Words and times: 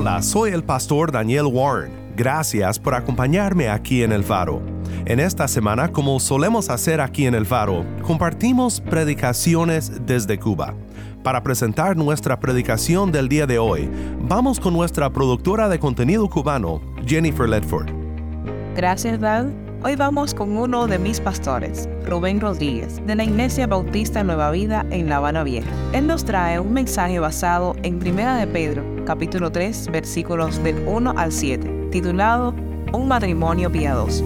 Hola, 0.00 0.22
soy 0.22 0.52
el 0.52 0.62
pastor 0.62 1.10
Daniel 1.10 1.46
Warren. 1.46 1.90
Gracias 2.16 2.78
por 2.78 2.94
acompañarme 2.94 3.68
aquí 3.68 4.04
en 4.04 4.12
El 4.12 4.22
Faro. 4.22 4.62
En 5.06 5.18
esta 5.18 5.48
semana, 5.48 5.90
como 5.90 6.20
solemos 6.20 6.70
hacer 6.70 7.00
aquí 7.00 7.26
en 7.26 7.34
El 7.34 7.44
Faro, 7.44 7.84
compartimos 8.02 8.80
predicaciones 8.80 10.06
desde 10.06 10.38
Cuba. 10.38 10.72
Para 11.24 11.42
presentar 11.42 11.96
nuestra 11.96 12.38
predicación 12.38 13.10
del 13.10 13.28
día 13.28 13.44
de 13.48 13.58
hoy, 13.58 13.90
vamos 14.20 14.60
con 14.60 14.72
nuestra 14.72 15.10
productora 15.10 15.68
de 15.68 15.80
contenido 15.80 16.30
cubano, 16.30 16.80
Jennifer 17.04 17.48
Ledford. 17.48 17.90
Gracias, 18.76 19.18
Dan. 19.18 19.67
Hoy 19.80 19.94
vamos 19.94 20.34
con 20.34 20.58
uno 20.58 20.88
de 20.88 20.98
mis 20.98 21.20
pastores, 21.20 21.88
Rubén 22.04 22.40
Rodríguez, 22.40 23.00
de 23.06 23.14
la 23.14 23.22
Iglesia 23.22 23.68
Bautista 23.68 24.24
Nueva 24.24 24.50
Vida 24.50 24.84
en 24.90 25.08
La 25.08 25.18
Habana 25.18 25.44
Vieja. 25.44 25.70
Él 25.92 26.08
nos 26.08 26.24
trae 26.24 26.58
un 26.58 26.72
mensaje 26.72 27.20
basado 27.20 27.76
en 27.84 27.94
1 27.94 28.38
de 28.38 28.48
Pedro, 28.48 28.82
capítulo 29.06 29.52
3, 29.52 29.92
versículos 29.92 30.60
del 30.64 30.84
1 30.84 31.14
al 31.16 31.30
7, 31.30 31.90
titulado 31.92 32.56
Un 32.92 33.06
matrimonio 33.06 33.70
piadoso. 33.70 34.24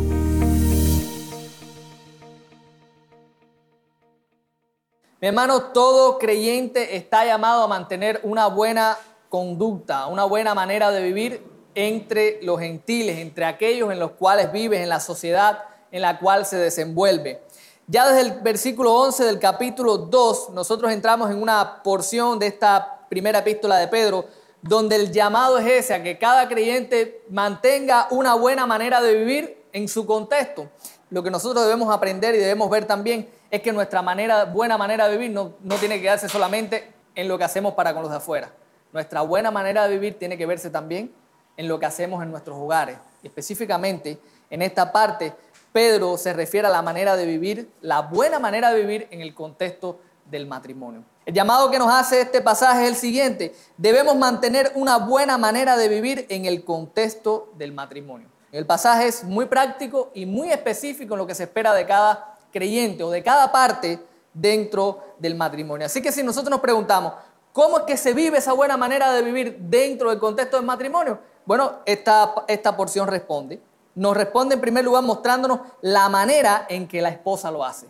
Mi 5.20 5.28
hermano, 5.28 5.64
todo 5.64 6.18
creyente 6.18 6.96
está 6.96 7.26
llamado 7.26 7.64
a 7.64 7.68
mantener 7.68 8.20
una 8.22 8.46
buena 8.46 8.96
conducta, 9.28 10.06
una 10.06 10.24
buena 10.24 10.54
manera 10.54 10.90
de 10.90 11.02
vivir 11.02 11.51
entre 11.74 12.40
los 12.42 12.60
gentiles, 12.60 13.18
entre 13.18 13.44
aquellos 13.44 13.90
en 13.92 13.98
los 13.98 14.12
cuales 14.12 14.52
vives, 14.52 14.80
en 14.80 14.88
la 14.88 15.00
sociedad 15.00 15.64
en 15.90 16.02
la 16.02 16.18
cual 16.18 16.46
se 16.46 16.56
desenvuelve. 16.56 17.42
Ya 17.86 18.08
desde 18.08 18.22
el 18.22 18.40
versículo 18.40 18.94
11 18.94 19.24
del 19.24 19.38
capítulo 19.38 19.98
2, 19.98 20.50
nosotros 20.50 20.90
entramos 20.90 21.30
en 21.30 21.40
una 21.40 21.82
porción 21.82 22.38
de 22.38 22.46
esta 22.46 23.06
primera 23.08 23.40
epístola 23.40 23.76
de 23.76 23.88
Pedro, 23.88 24.24
donde 24.62 24.96
el 24.96 25.12
llamado 25.12 25.58
es 25.58 25.66
ese, 25.66 25.94
a 25.94 26.02
que 26.02 26.18
cada 26.18 26.48
creyente 26.48 27.22
mantenga 27.28 28.06
una 28.10 28.34
buena 28.34 28.66
manera 28.66 29.02
de 29.02 29.14
vivir 29.14 29.64
en 29.72 29.88
su 29.88 30.06
contexto. 30.06 30.68
Lo 31.10 31.22
que 31.22 31.30
nosotros 31.30 31.64
debemos 31.64 31.92
aprender 31.92 32.34
y 32.34 32.38
debemos 32.38 32.70
ver 32.70 32.86
también 32.86 33.28
es 33.50 33.60
que 33.60 33.72
nuestra 33.72 34.00
manera, 34.00 34.44
buena 34.44 34.78
manera 34.78 35.08
de 35.08 35.16
vivir 35.16 35.30
no, 35.30 35.54
no 35.62 35.74
tiene 35.76 35.96
que 35.96 36.02
quedarse 36.02 36.28
solamente 36.28 36.90
en 37.14 37.28
lo 37.28 37.36
que 37.36 37.44
hacemos 37.44 37.74
para 37.74 37.92
con 37.92 38.02
los 38.02 38.10
de 38.10 38.16
afuera. 38.18 38.50
Nuestra 38.92 39.20
buena 39.22 39.50
manera 39.50 39.86
de 39.88 39.94
vivir 39.94 40.18
tiene 40.18 40.38
que 40.38 40.46
verse 40.46 40.70
también 40.70 41.12
en 41.56 41.68
lo 41.68 41.78
que 41.78 41.86
hacemos 41.86 42.22
en 42.22 42.30
nuestros 42.30 42.56
hogares. 42.58 42.98
Específicamente, 43.22 44.18
en 44.50 44.62
esta 44.62 44.92
parte, 44.92 45.32
Pedro 45.72 46.16
se 46.16 46.32
refiere 46.32 46.66
a 46.68 46.70
la 46.70 46.82
manera 46.82 47.16
de 47.16 47.26
vivir, 47.26 47.70
la 47.80 48.02
buena 48.02 48.38
manera 48.38 48.72
de 48.72 48.80
vivir 48.80 49.08
en 49.10 49.20
el 49.20 49.34
contexto 49.34 50.00
del 50.30 50.46
matrimonio. 50.46 51.04
El 51.24 51.34
llamado 51.34 51.70
que 51.70 51.78
nos 51.78 51.92
hace 51.92 52.20
este 52.20 52.40
pasaje 52.40 52.82
es 52.84 52.88
el 52.88 52.96
siguiente. 52.96 53.54
Debemos 53.76 54.16
mantener 54.16 54.72
una 54.74 54.98
buena 54.98 55.38
manera 55.38 55.76
de 55.76 55.88
vivir 55.88 56.26
en 56.28 56.46
el 56.46 56.64
contexto 56.64 57.52
del 57.56 57.72
matrimonio. 57.72 58.28
El 58.50 58.66
pasaje 58.66 59.06
es 59.06 59.24
muy 59.24 59.46
práctico 59.46 60.10
y 60.14 60.26
muy 60.26 60.50
específico 60.50 61.14
en 61.14 61.18
lo 61.18 61.26
que 61.26 61.34
se 61.34 61.44
espera 61.44 61.72
de 61.72 61.86
cada 61.86 62.36
creyente 62.52 63.02
o 63.02 63.10
de 63.10 63.22
cada 63.22 63.50
parte 63.50 63.98
dentro 64.34 65.14
del 65.18 65.34
matrimonio. 65.34 65.86
Así 65.86 66.02
que 66.02 66.12
si 66.12 66.22
nosotros 66.22 66.50
nos 66.50 66.60
preguntamos, 66.60 67.14
¿cómo 67.52 67.78
es 67.78 67.84
que 67.84 67.96
se 67.96 68.12
vive 68.12 68.38
esa 68.38 68.52
buena 68.52 68.76
manera 68.76 69.12
de 69.12 69.22
vivir 69.22 69.56
dentro 69.58 70.10
del 70.10 70.18
contexto 70.18 70.56
del 70.56 70.66
matrimonio? 70.66 71.18
Bueno, 71.44 71.80
esta, 71.86 72.34
esta 72.48 72.76
porción 72.76 73.08
responde. 73.08 73.62
Nos 73.94 74.16
responde 74.16 74.54
en 74.54 74.60
primer 74.60 74.84
lugar 74.84 75.02
mostrándonos 75.02 75.60
la 75.80 76.08
manera 76.08 76.66
en 76.68 76.88
que 76.88 77.02
la 77.02 77.10
esposa 77.10 77.50
lo 77.50 77.64
hace. 77.64 77.88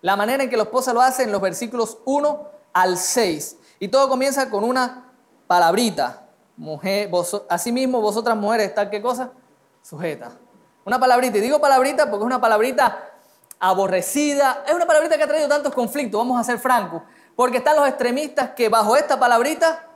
La 0.00 0.16
manera 0.16 0.42
en 0.42 0.50
que 0.50 0.56
la 0.56 0.64
esposa 0.64 0.92
lo 0.92 1.00
hace 1.00 1.24
en 1.24 1.32
los 1.32 1.40
versículos 1.40 1.98
1 2.04 2.48
al 2.72 2.96
6. 2.96 3.56
Y 3.80 3.88
todo 3.88 4.08
comienza 4.08 4.50
con 4.50 4.64
una 4.64 5.12
palabrita. 5.46 6.26
Mujer, 6.56 7.08
vos, 7.08 7.42
asimismo, 7.48 8.00
vosotras 8.00 8.36
mujeres, 8.36 8.74
¿tal 8.74 8.90
qué 8.90 9.00
cosa? 9.00 9.30
Sujeta. 9.82 10.32
Una 10.84 10.98
palabrita. 10.98 11.38
Y 11.38 11.40
digo 11.40 11.60
palabrita 11.60 12.10
porque 12.10 12.24
es 12.24 12.26
una 12.26 12.40
palabrita 12.40 13.10
aborrecida. 13.60 14.64
Es 14.66 14.74
una 14.74 14.86
palabrita 14.86 15.16
que 15.16 15.22
ha 15.22 15.28
traído 15.28 15.48
tantos 15.48 15.74
conflictos, 15.74 16.18
vamos 16.18 16.40
a 16.40 16.44
ser 16.44 16.58
francos. 16.58 17.02
Porque 17.36 17.58
están 17.58 17.76
los 17.76 17.86
extremistas 17.88 18.50
que 18.50 18.68
bajo 18.68 18.96
esta 18.96 19.18
palabrita 19.18 19.86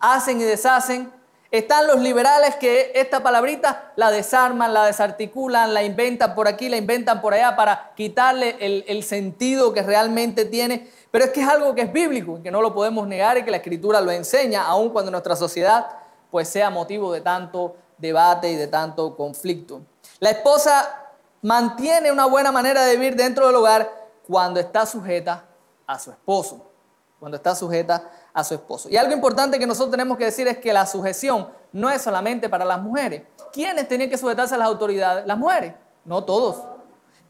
hacen 0.00 0.40
y 0.40 0.44
deshacen. 0.44 1.12
Están 1.56 1.86
los 1.86 2.00
liberales 2.00 2.56
que 2.56 2.92
esta 2.94 3.22
palabrita 3.22 3.92
la 3.96 4.10
desarman, 4.10 4.74
la 4.74 4.84
desarticulan, 4.84 5.72
la 5.72 5.82
inventan 5.82 6.34
por 6.34 6.48
aquí, 6.48 6.68
la 6.68 6.76
inventan 6.76 7.22
por 7.22 7.32
allá 7.32 7.56
para 7.56 7.92
quitarle 7.96 8.56
el, 8.60 8.84
el 8.88 9.02
sentido 9.02 9.72
que 9.72 9.82
realmente 9.82 10.44
tiene. 10.44 10.90
Pero 11.10 11.24
es 11.24 11.30
que 11.30 11.40
es 11.40 11.48
algo 11.48 11.74
que 11.74 11.82
es 11.82 11.92
bíblico 11.92 12.40
que 12.42 12.50
no 12.50 12.60
lo 12.60 12.74
podemos 12.74 13.08
negar 13.08 13.38
y 13.38 13.42
que 13.42 13.50
la 13.50 13.56
escritura 13.56 14.02
lo 14.02 14.10
enseña, 14.10 14.66
aun 14.66 14.90
cuando 14.90 15.10
nuestra 15.10 15.34
sociedad 15.34 15.86
pues 16.30 16.48
sea 16.48 16.68
motivo 16.68 17.12
de 17.12 17.22
tanto 17.22 17.76
debate 17.96 18.50
y 18.50 18.56
de 18.56 18.66
tanto 18.66 19.16
conflicto. 19.16 19.80
La 20.20 20.30
esposa 20.30 21.06
mantiene 21.40 22.12
una 22.12 22.26
buena 22.26 22.52
manera 22.52 22.84
de 22.84 22.96
vivir 22.96 23.16
dentro 23.16 23.46
del 23.46 23.56
hogar 23.56 23.90
cuando 24.26 24.60
está 24.60 24.84
sujeta 24.84 25.44
a 25.86 25.98
su 25.98 26.10
esposo. 26.10 26.70
Cuando 27.18 27.36
está 27.36 27.54
sujeta 27.54 28.10
a 28.36 28.44
su 28.44 28.52
esposo. 28.52 28.90
Y 28.90 28.98
algo 28.98 29.14
importante 29.14 29.58
que 29.58 29.66
nosotros 29.66 29.90
tenemos 29.90 30.18
que 30.18 30.26
decir 30.26 30.46
es 30.46 30.58
que 30.58 30.70
la 30.70 30.84
sujeción 30.84 31.48
no 31.72 31.88
es 31.88 32.02
solamente 32.02 32.50
para 32.50 32.66
las 32.66 32.78
mujeres. 32.82 33.22
¿Quiénes 33.50 33.88
tenían 33.88 34.10
que 34.10 34.18
sujetarse 34.18 34.54
a 34.54 34.58
las 34.58 34.68
autoridades? 34.68 35.26
Las 35.26 35.38
mujeres. 35.38 35.72
No 36.04 36.22
todos. 36.22 36.62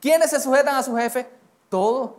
¿Quiénes 0.01 0.31
se 0.31 0.41
sujetan 0.41 0.75
a 0.75 0.83
su 0.83 0.97
jefe? 0.97 1.31
Todos. 1.69 2.11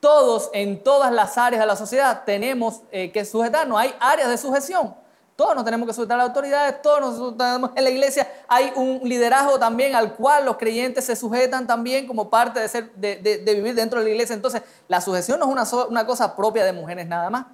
Todos 0.00 0.48
en 0.54 0.82
todas 0.82 1.12
las 1.12 1.36
áreas 1.36 1.60
de 1.60 1.66
la 1.66 1.76
sociedad 1.76 2.22
tenemos 2.24 2.80
eh, 2.90 3.12
que 3.12 3.26
sujetarnos. 3.26 3.78
Hay 3.78 3.94
áreas 4.00 4.30
de 4.30 4.38
sujeción. 4.38 4.94
Todos 5.36 5.54
nos 5.54 5.66
tenemos 5.66 5.86
que 5.86 5.92
sujetar 5.92 6.14
a 6.14 6.22
las 6.22 6.28
autoridades, 6.28 6.80
todos 6.80 7.00
nos 7.02 7.16
sujetamos 7.16 7.72
en 7.74 7.84
la 7.84 7.90
iglesia. 7.90 8.26
Hay 8.48 8.72
un 8.74 9.00
liderazgo 9.02 9.58
también 9.58 9.94
al 9.94 10.14
cual 10.14 10.46
los 10.46 10.56
creyentes 10.56 11.04
se 11.04 11.14
sujetan 11.14 11.66
también 11.66 12.06
como 12.06 12.30
parte 12.30 12.60
de, 12.60 12.68
ser, 12.68 12.90
de, 12.94 13.16
de 13.16 13.54
vivir 13.54 13.74
dentro 13.74 13.98
de 13.98 14.06
la 14.06 14.12
iglesia. 14.12 14.34
Entonces, 14.34 14.62
la 14.88 15.02
sujeción 15.02 15.40
no 15.40 15.46
es 15.46 15.72
una, 15.72 15.84
una 15.86 16.06
cosa 16.06 16.34
propia 16.34 16.64
de 16.64 16.72
mujeres 16.72 17.06
nada 17.06 17.28
más. 17.28 17.46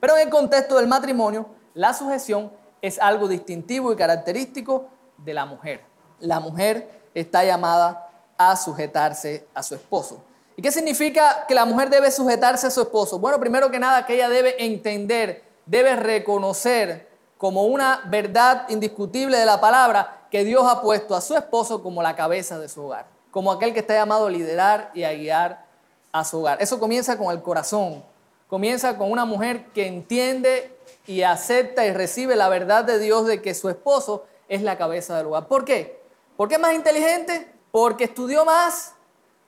Pero 0.00 0.16
en 0.16 0.26
el 0.26 0.30
contexto 0.30 0.76
del 0.76 0.86
matrimonio, 0.86 1.46
la 1.74 1.94
sujeción 1.94 2.52
es 2.82 2.98
algo 2.98 3.28
distintivo 3.28 3.92
y 3.92 3.96
característico 3.96 4.88
de 5.18 5.34
la 5.34 5.46
mujer. 5.46 5.82
La 6.20 6.40
mujer 6.40 7.02
está 7.14 7.44
llamada 7.44 8.10
a 8.38 8.56
sujetarse 8.56 9.46
a 9.54 9.62
su 9.62 9.74
esposo. 9.74 10.22
¿Y 10.56 10.62
qué 10.62 10.72
significa 10.72 11.44
que 11.46 11.54
la 11.54 11.64
mujer 11.64 11.90
debe 11.90 12.10
sujetarse 12.10 12.66
a 12.66 12.70
su 12.70 12.80
esposo? 12.82 13.18
Bueno, 13.18 13.38
primero 13.38 13.70
que 13.70 13.78
nada, 13.78 14.06
que 14.06 14.14
ella 14.14 14.28
debe 14.28 14.64
entender, 14.64 15.44
debe 15.66 15.96
reconocer 15.96 17.08
como 17.36 17.64
una 17.64 18.02
verdad 18.06 18.68
indiscutible 18.68 19.36
de 19.36 19.44
la 19.44 19.60
palabra 19.60 20.26
que 20.30 20.44
Dios 20.44 20.64
ha 20.66 20.80
puesto 20.80 21.14
a 21.14 21.20
su 21.20 21.34
esposo 21.34 21.82
como 21.82 22.02
la 22.02 22.16
cabeza 22.16 22.58
de 22.58 22.68
su 22.68 22.84
hogar, 22.84 23.06
como 23.30 23.52
aquel 23.52 23.74
que 23.74 23.80
está 23.80 23.94
llamado 23.94 24.26
a 24.26 24.30
liderar 24.30 24.90
y 24.94 25.04
a 25.04 25.12
guiar 25.12 25.66
a 26.12 26.24
su 26.24 26.40
hogar. 26.40 26.56
Eso 26.62 26.80
comienza 26.80 27.18
con 27.18 27.30
el 27.30 27.42
corazón, 27.42 28.02
comienza 28.48 28.96
con 28.96 29.10
una 29.10 29.24
mujer 29.24 29.66
que 29.74 29.86
entiende 29.86 30.76
y 31.06 31.22
acepta 31.22 31.84
y 31.86 31.92
recibe 31.92 32.36
la 32.36 32.48
verdad 32.48 32.84
de 32.84 32.98
Dios 32.98 33.26
de 33.26 33.42
que 33.42 33.54
su 33.54 33.68
esposo 33.68 34.24
es 34.48 34.62
la 34.62 34.78
cabeza 34.78 35.16
del 35.16 35.26
hogar. 35.26 35.46
¿Por 35.48 35.64
qué? 35.64 36.00
¿Por 36.36 36.48
qué 36.48 36.54
es 36.54 36.60
más 36.60 36.74
inteligente? 36.74 37.52
Porque 37.70 38.04
estudió 38.04 38.44
más. 38.44 38.94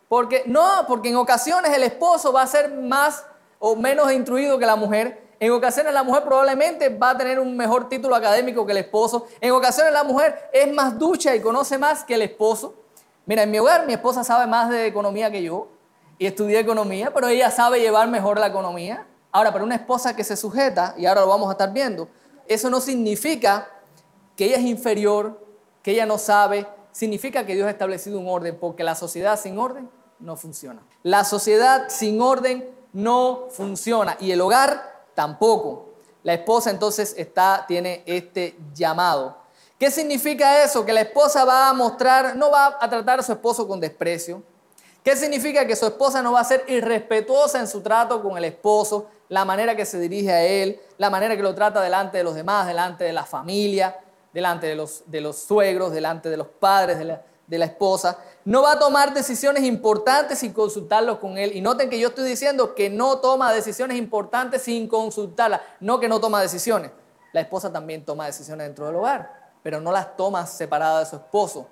Porque 0.09 0.43
no, 0.47 0.85
porque 0.87 1.11
en 1.11 1.17
ocasiones 1.17 1.73
el 1.73 1.83
esposo 1.83 2.33
va 2.33 2.43
a 2.43 2.47
ser 2.47 2.73
más 2.73 3.25
o 3.59 3.77
menos 3.77 4.11
instruido 4.13 4.59
que 4.59 4.67
la 4.67 4.77
mujer 4.77 5.29
en 5.41 5.53
ocasiones 5.53 5.95
la 5.95 6.03
mujer 6.03 6.25
probablemente 6.25 6.89
va 6.89 7.11
a 7.11 7.17
tener 7.17 7.39
un 7.39 7.57
mejor 7.57 7.89
título 7.89 8.17
académico 8.17 8.67
que 8.67 8.73
el 8.73 8.79
esposo. 8.79 9.29
En 9.41 9.53
ocasiones 9.53 9.93
la 9.93 10.03
mujer 10.03 10.51
es 10.53 10.73
más 10.73 10.99
ducha 10.99 11.35
y 11.37 11.41
conoce 11.41 11.79
más 11.79 12.03
que 12.03 12.15
el 12.15 12.23
esposo. 12.23 12.75
Mira, 13.25 13.45
en 13.45 13.51
mi 13.51 13.59
hogar 13.59 13.87
mi 13.87 13.93
esposa 13.93 14.25
sabe 14.25 14.47
más 14.49 14.69
de 14.69 14.87
economía 14.87 15.31
que 15.31 15.43
yo 15.43 15.69
y 16.19 16.27
estudié 16.27 16.59
economía, 16.59 17.13
pero 17.13 17.29
ella 17.29 17.51
sabe 17.51 17.81
llevar 17.81 18.09
mejor 18.09 18.39
la 18.39 18.49
economía. 18.49 19.07
Ahora, 19.31 19.53
para 19.53 19.65
una 19.65 19.77
esposa 19.77 20.17
que 20.17 20.25
se 20.25 20.37
sujeta, 20.37 20.95
y 20.97 21.07
ahora 21.07 21.21
lo 21.23 21.29
vamos 21.29 21.49
a 21.49 21.53
estar 21.53 21.73
viendo, 21.73 22.09
eso 22.47 22.71
no 22.71 22.81
significa 22.81 23.69
que 24.37 24.47
ella 24.47 24.57
es 24.57 24.65
inferior, 24.65 25.47
que 25.83 25.93
ella 25.93 26.07
no 26.07 26.19
sabe, 26.19 26.67
significa 26.93 27.47
que 27.47 27.55
Dios 27.55 27.67
ha 27.67 27.71
establecido 27.71 28.19
un 28.19 28.29
orden, 28.29 28.57
porque 28.59 28.83
la 28.83 28.95
sociedad 28.95 29.39
sin 29.39 29.59
orden 29.59 29.89
no 30.19 30.37
funciona. 30.37 30.83
La 31.03 31.25
sociedad 31.25 31.89
sin 31.89 32.21
orden 32.21 32.69
no 32.93 33.49
funciona 33.51 34.17
y 34.19 34.33
el 34.33 34.41
hogar 34.41 35.05
tampoco. 35.15 35.91
La 36.23 36.35
esposa 36.35 36.71
entonces 36.71 37.15
está, 37.17 37.65
tiene 37.69 38.03
este 38.07 38.59
llamado. 38.75 39.37
¿Qué 39.79 39.91
significa 39.91 40.65
eso? 40.65 40.85
Que 40.85 40.93
la 40.93 41.03
esposa 41.03 41.45
va 41.45 41.69
a 41.69 41.73
mostrar, 41.73 42.35
no 42.35 42.51
va 42.51 42.77
a 42.81 42.91
tratar 42.91 43.21
a 43.21 43.23
su 43.23 43.33
esposo 43.33 43.69
con 43.69 43.79
desprecio. 43.79 44.43
¿Qué 45.03 45.17
significa 45.17 45.67
que 45.67 45.77
su 45.77 45.87
esposa 45.87 46.23
no 46.23 46.33
va 46.33 46.41
a 46.41 46.45
ser 46.45 46.65
irrespetuosa 46.69 47.59
en 47.59 47.69
su 47.69 47.81
trato 47.81 48.23
con 48.23 48.37
el 48.37 48.45
esposo, 48.45 49.07
la 49.29 49.45
manera 49.45 49.75
que 49.77 49.87
se 49.87 49.99
dirige 49.99 50.33
a 50.33 50.45
él, 50.45 50.81
la 50.99 51.11
manera 51.11 51.37
que 51.37 51.43
lo 51.43 51.55
trata 51.55 51.81
delante 51.81 52.19
de 52.19 52.25
los 52.25 52.35
demás, 52.35 52.67
delante 52.67 53.05
de 53.05 53.13
la 53.13 53.25
familia, 53.25 53.99
delante 54.33 54.67
de 54.67 54.75
los, 54.75 55.03
de 55.07 55.21
los 55.21 55.39
suegros, 55.39 55.93
delante 55.93 56.29
de 56.29 56.37
los 56.37 56.49
padres 56.49 56.99
de 56.99 57.05
la, 57.05 57.23
de 57.47 57.59
la 57.59 57.65
esposa? 57.67 58.19
No 58.45 58.63
va 58.63 58.73
a 58.73 58.79
tomar 58.79 59.15
decisiones 59.15 59.65
importantes 59.65 60.41
sin 60.41 60.53
consultarlos 60.53 61.19
con 61.19 61.39
él. 61.39 61.55
Y 61.55 61.61
noten 61.61 61.89
que 61.89 61.99
yo 61.99 62.09
estoy 62.09 62.29
diciendo 62.29 62.75
que 62.75 62.91
no 62.91 63.19
toma 63.19 63.53
decisiones 63.53 63.97
importantes 63.97 64.63
sin 64.63 64.89
consultarla, 64.89 65.63
no 65.81 66.01
que 66.01 66.09
no 66.09 66.21
toma 66.21 66.43
decisiones. 66.43 66.91
La 67.33 67.41
esposa 67.41 67.73
también 67.73 68.05
toma 68.05 68.27
decisiones 68.27 68.67
dentro 68.67 68.87
del 68.87 68.97
hogar 68.97 69.39
pero 69.63 69.81
no 69.81 69.93
las 69.93 70.17
toma 70.17 70.47
separada 70.47 71.01
de 71.01 71.07
su 71.07 71.17
esposo. 71.17 71.69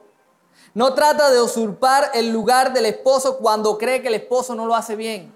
No 0.74 0.94
trata 0.94 1.30
de 1.30 1.40
usurpar 1.40 2.10
el 2.14 2.30
lugar 2.30 2.72
del 2.72 2.86
esposo 2.86 3.38
cuando 3.38 3.78
cree 3.78 4.02
que 4.02 4.08
el 4.08 4.14
esposo 4.14 4.54
no 4.54 4.66
lo 4.66 4.74
hace 4.74 4.94
bien. 4.94 5.32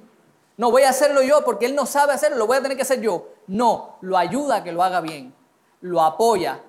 No 0.56 0.70
voy 0.70 0.82
a 0.82 0.90
hacerlo 0.90 1.22
yo 1.22 1.42
porque 1.44 1.64
él 1.64 1.74
no 1.74 1.86
sabe 1.86 2.12
hacerlo, 2.12 2.36
lo 2.36 2.46
voy 2.46 2.58
a 2.58 2.62
tener 2.62 2.76
que 2.76 2.82
hacer 2.82 3.00
yo. 3.00 3.28
No, 3.46 3.96
lo 4.02 4.18
ayuda 4.18 4.56
a 4.56 4.62
que 4.62 4.72
lo 4.72 4.82
haga 4.82 5.00
bien, 5.00 5.34
lo 5.80 6.02
apoya, 6.02 6.60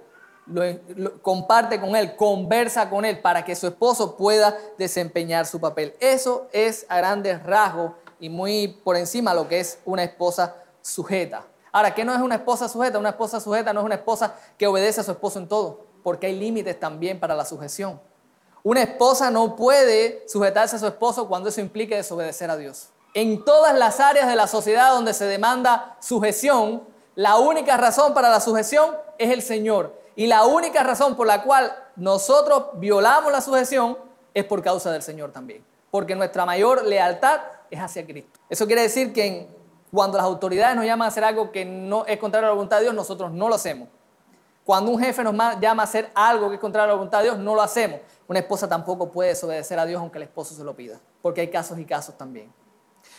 lo, 0.46 1.22
comparte 1.22 1.82
con 1.82 1.96
él, 1.98 2.16
conversa 2.16 2.90
con 2.90 3.04
él 3.04 3.20
para 3.20 3.44
que 3.44 3.56
su 3.56 3.68
esposo 3.68 4.16
pueda 4.16 4.58
desempeñar 4.78 5.46
su 5.46 5.60
papel. 5.60 5.94
Eso 6.00 6.48
es 6.54 6.86
a 6.88 6.98
grandes 6.98 7.44
rasgos 7.44 7.92
y 8.22 8.30
muy 8.30 8.70
por 8.70 8.96
encima 8.96 9.34
lo 9.34 9.50
que 9.50 9.60
es 9.60 9.80
una 9.84 10.04
esposa 10.04 10.56
sujeta. 10.82 11.46
Ahora, 11.74 11.94
¿qué 11.94 12.06
no 12.06 12.14
es 12.14 12.22
una 12.22 12.36
esposa 12.36 12.70
sujeta? 12.70 13.00
Una 13.00 13.10
esposa 13.10 13.40
sujeta 13.40 13.74
no 13.74 13.82
es 13.82 13.86
una 13.86 13.96
esposa 13.96 14.36
que 14.58 14.68
obedece 14.68 15.02
a 15.02 15.04
su 15.04 15.12
esposo 15.12 15.40
en 15.40 15.48
todo, 15.48 15.86
porque 16.04 16.28
hay 16.28 16.40
límites 16.40 16.80
también 16.80 17.20
para 17.20 17.36
la 17.36 17.44
sujeción. 17.46 18.00
Una 18.64 18.84
esposa 18.84 19.32
no 19.32 19.56
puede 19.56 20.24
sujetarse 20.28 20.76
a 20.76 20.80
su 20.80 20.88
esposo 20.88 21.28
cuando 21.28 21.50
eso 21.50 21.62
implique 21.62 21.96
desobedecer 21.96 22.50
a 22.52 22.58
Dios. 22.58 22.90
En 23.14 23.44
todas 23.44 23.78
las 23.78 24.00
áreas 24.00 24.28
de 24.28 24.36
la 24.36 24.48
sociedad 24.48 24.94
donde 24.94 25.14
se 25.14 25.26
demanda 25.26 25.98
sujeción, 26.00 26.84
la 27.16 27.38
única 27.38 27.76
razón 27.78 28.14
para 28.14 28.30
la 28.30 28.40
sujeción 28.40 28.96
es 29.18 29.32
el 29.32 29.42
Señor. 29.42 30.00
Y 30.16 30.28
la 30.28 30.46
única 30.46 30.84
razón 30.84 31.16
por 31.16 31.26
la 31.26 31.44
cual 31.44 31.76
nosotros 31.96 32.66
violamos 32.76 33.32
la 33.32 33.42
sujeción 33.42 33.98
es 34.34 34.46
por 34.46 34.62
causa 34.62 34.92
del 34.92 35.02
Señor 35.02 35.32
también. 35.32 35.66
Porque 35.90 36.16
nuestra 36.16 36.46
mayor 36.46 36.86
lealtad 36.86 37.42
es 37.70 37.80
hacia 37.80 38.06
Cristo. 38.06 38.40
Eso 38.50 38.68
quiere 38.68 38.84
decir 38.84 39.12
que 39.12 39.48
cuando 39.92 40.18
las 40.18 40.26
autoridades 40.26 40.76
nos 40.76 40.86
llaman 40.86 41.06
a 41.06 41.10
hacer 41.10 41.24
algo 41.24 41.52
que 41.52 41.66
no 41.66 42.06
es 42.06 42.18
contrario 42.20 42.48
a 42.48 42.52
la 42.52 42.56
voluntad 42.56 42.78
de 42.78 42.84
Dios, 42.84 42.94
nosotros 42.96 43.32
no 43.32 43.50
lo 43.50 43.56
hacemos. 43.56 43.90
Cuando 44.66 44.92
un 44.92 45.00
jefe 45.00 45.24
nos 45.24 45.34
llama 45.60 45.84
a 45.84 45.86
hacer 45.86 46.12
algo 46.14 46.50
que 46.50 46.56
es 46.56 46.62
contrario 46.62 46.86
a 46.86 46.88
la 46.88 46.94
voluntad 46.94 47.20
de 47.20 47.26
Dios, 47.26 47.38
no 47.38 47.56
lo 47.56 47.62
hacemos. 47.62 48.00
Una 48.28 48.40
esposa 48.40 48.68
tampoco 48.70 49.12
puede 49.12 49.30
desobedecer 49.30 49.78
a 49.80 49.86
Dios 49.86 50.00
aunque 50.00 50.18
el 50.18 50.24
esposo 50.24 50.56
se 50.56 50.64
lo 50.64 50.76
pida, 50.76 51.00
porque 51.22 51.42
hay 51.42 51.50
casos 51.50 51.78
y 51.80 51.86
casos 51.86 52.18
también. 52.18 52.52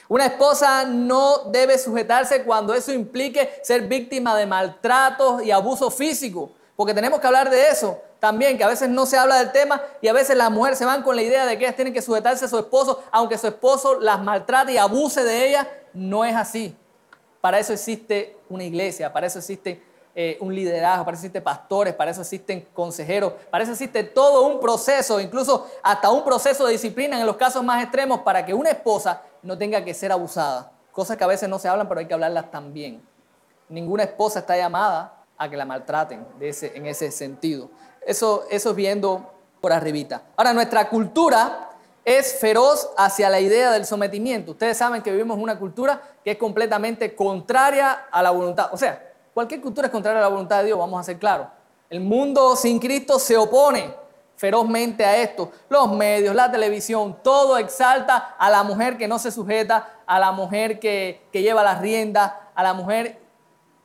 Una 0.08 0.26
esposa 0.26 0.84
no 0.84 1.44
debe 1.50 1.78
sujetarse 1.78 2.44
cuando 2.44 2.74
eso 2.74 2.92
implique 2.92 3.60
ser 3.62 3.82
víctima 3.88 4.36
de 4.36 4.46
maltratos 4.46 5.42
y 5.42 5.50
abuso 5.50 5.90
físico, 5.90 6.52
porque 6.76 6.94
tenemos 6.94 7.20
que 7.20 7.26
hablar 7.26 7.50
de 7.50 7.68
eso 7.68 8.00
también, 8.18 8.56
que 8.56 8.64
a 8.64 8.68
veces 8.68 8.88
no 8.88 9.04
se 9.04 9.18
habla 9.18 9.38
del 9.38 9.52
tema 9.52 9.82
y 10.00 10.08
a 10.08 10.12
veces 10.12 10.36
las 10.36 10.50
mujeres 10.50 10.78
se 10.78 10.84
van 10.84 11.02
con 11.02 11.16
la 11.16 11.22
idea 11.22 11.44
de 11.44 11.58
que 11.58 11.64
ellas 11.64 11.76
tienen 11.76 11.92
que 11.92 12.02
sujetarse 12.02 12.44
a 12.44 12.48
su 12.48 12.58
esposo, 12.58 13.02
aunque 13.10 13.36
su 13.36 13.48
esposo 13.48 14.00
las 14.00 14.22
maltrate 14.22 14.72
y 14.72 14.78
abuse 14.78 15.24
de 15.24 15.48
ellas 15.48 15.66
no 15.92 16.24
es 16.24 16.36
así. 16.36 16.76
Para 17.40 17.58
eso 17.58 17.72
existe 17.72 18.36
una 18.48 18.64
iglesia, 18.64 19.12
para 19.12 19.26
eso 19.26 19.40
existe 19.40 19.82
eh, 20.14 20.36
un 20.40 20.54
liderazgo, 20.54 21.06
para 21.06 21.14
eso 21.14 21.22
existen 21.22 21.42
pastores, 21.42 21.94
para 21.94 22.10
eso 22.10 22.20
existen 22.20 22.68
consejeros, 22.74 23.32
para 23.50 23.64
eso 23.64 23.72
existe 23.72 24.04
todo 24.04 24.46
un 24.46 24.60
proceso, 24.60 25.18
incluso 25.18 25.66
hasta 25.82 26.10
un 26.10 26.22
proceso 26.22 26.66
de 26.66 26.72
disciplina 26.72 27.18
en 27.18 27.26
los 27.26 27.36
casos 27.36 27.64
más 27.64 27.82
extremos 27.82 28.20
para 28.20 28.44
que 28.44 28.52
una 28.52 28.70
esposa 28.70 29.22
no 29.42 29.56
tenga 29.56 29.82
que 29.82 29.94
ser 29.94 30.12
abusada. 30.12 30.70
Cosas 30.92 31.16
que 31.16 31.24
a 31.24 31.26
veces 31.26 31.48
no 31.48 31.58
se 31.58 31.68
hablan, 31.68 31.88
pero 31.88 32.00
hay 32.00 32.06
que 32.06 32.12
hablarlas 32.12 32.50
también. 32.50 33.02
Ninguna 33.70 34.02
esposa 34.02 34.40
está 34.40 34.54
llamada 34.54 35.24
a 35.38 35.48
que 35.48 35.56
la 35.56 35.64
maltraten 35.64 36.26
en 36.38 36.86
ese 36.86 37.10
sentido. 37.10 37.70
Eso, 38.06 38.44
eso 38.50 38.70
es 38.70 38.76
viendo 38.76 39.32
por 39.62 39.72
arribita. 39.72 40.24
Ahora, 40.36 40.52
nuestra 40.52 40.90
cultura 40.90 41.70
es 42.04 42.38
feroz 42.38 42.90
hacia 42.98 43.30
la 43.30 43.40
idea 43.40 43.70
del 43.70 43.86
sometimiento. 43.86 44.52
Ustedes 44.52 44.76
saben 44.76 45.02
que 45.02 45.10
vivimos 45.10 45.38
una 45.38 45.58
cultura 45.58 46.02
que 46.24 46.32
es 46.32 46.36
completamente 46.36 47.14
contraria 47.14 48.06
a 48.10 48.22
la 48.22 48.30
voluntad. 48.30 48.68
O 48.72 48.76
sea, 48.76 49.11
cualquier 49.34 49.60
cultura 49.60 49.86
es 49.86 49.92
contraria 49.92 50.18
a 50.18 50.22
la 50.22 50.28
voluntad 50.28 50.58
de 50.58 50.66
Dios, 50.66 50.78
vamos 50.78 51.00
a 51.00 51.04
ser 51.04 51.18
claros. 51.18 51.48
El 51.90 52.00
mundo 52.00 52.56
sin 52.56 52.78
Cristo 52.78 53.18
se 53.18 53.36
opone 53.36 53.94
ferozmente 54.36 55.04
a 55.04 55.16
esto. 55.18 55.50
Los 55.68 55.92
medios, 55.92 56.34
la 56.34 56.50
televisión, 56.50 57.18
todo 57.22 57.58
exalta 57.58 58.34
a 58.38 58.50
la 58.50 58.62
mujer 58.62 58.96
que 58.96 59.06
no 59.06 59.18
se 59.18 59.30
sujeta, 59.30 60.00
a 60.06 60.18
la 60.18 60.32
mujer 60.32 60.80
que, 60.80 61.22
que 61.32 61.42
lleva 61.42 61.62
las 61.62 61.80
riendas, 61.80 62.32
a 62.54 62.62
la 62.62 62.74
mujer 62.74 63.22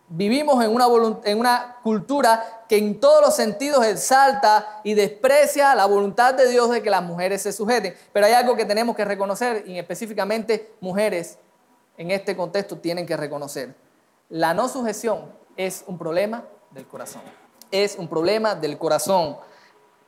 Vivimos 0.10 0.64
en 0.64 0.72
una, 0.72 0.86
en 1.26 1.38
una, 1.38 1.78
cultura 1.84 2.64
que 2.70 2.78
en 2.78 2.98
todos 3.00 3.22
los 3.22 3.36
sentidos 3.36 3.86
exalta 3.86 4.80
y 4.84 4.94
desprecia 4.94 5.76
la 5.76 5.86
voluntad 5.86 6.34
de 6.34 6.48
Dios 6.48 6.70
de 6.70 6.82
que 6.82 6.90
las 6.90 7.04
mujeres 7.04 7.42
se 7.42 7.52
sujeten. 7.52 7.94
Pero 8.14 8.26
hay 8.26 8.32
algo 8.32 8.56
que 8.56 8.64
tenemos 8.64 8.96
que 8.96 9.04
reconocer 9.04 9.66
y 9.68 9.78
específicamente 9.78 10.72
mujeres 10.80 11.38
en 11.98 12.12
este 12.12 12.38
contexto 12.38 12.78
tienen 12.78 13.06
que 13.06 13.18
reconocer. 13.18 13.76
La 14.30 14.54
no 14.54 14.68
sujeción 14.68 15.32
es 15.56 15.86
un 15.88 15.98
problema 15.98 16.44
del 16.72 16.86
corazón. 16.86 17.22
Es 17.72 17.96
un 17.98 18.10
problema 18.10 18.56
del 18.56 18.78
corazón. 18.78 19.38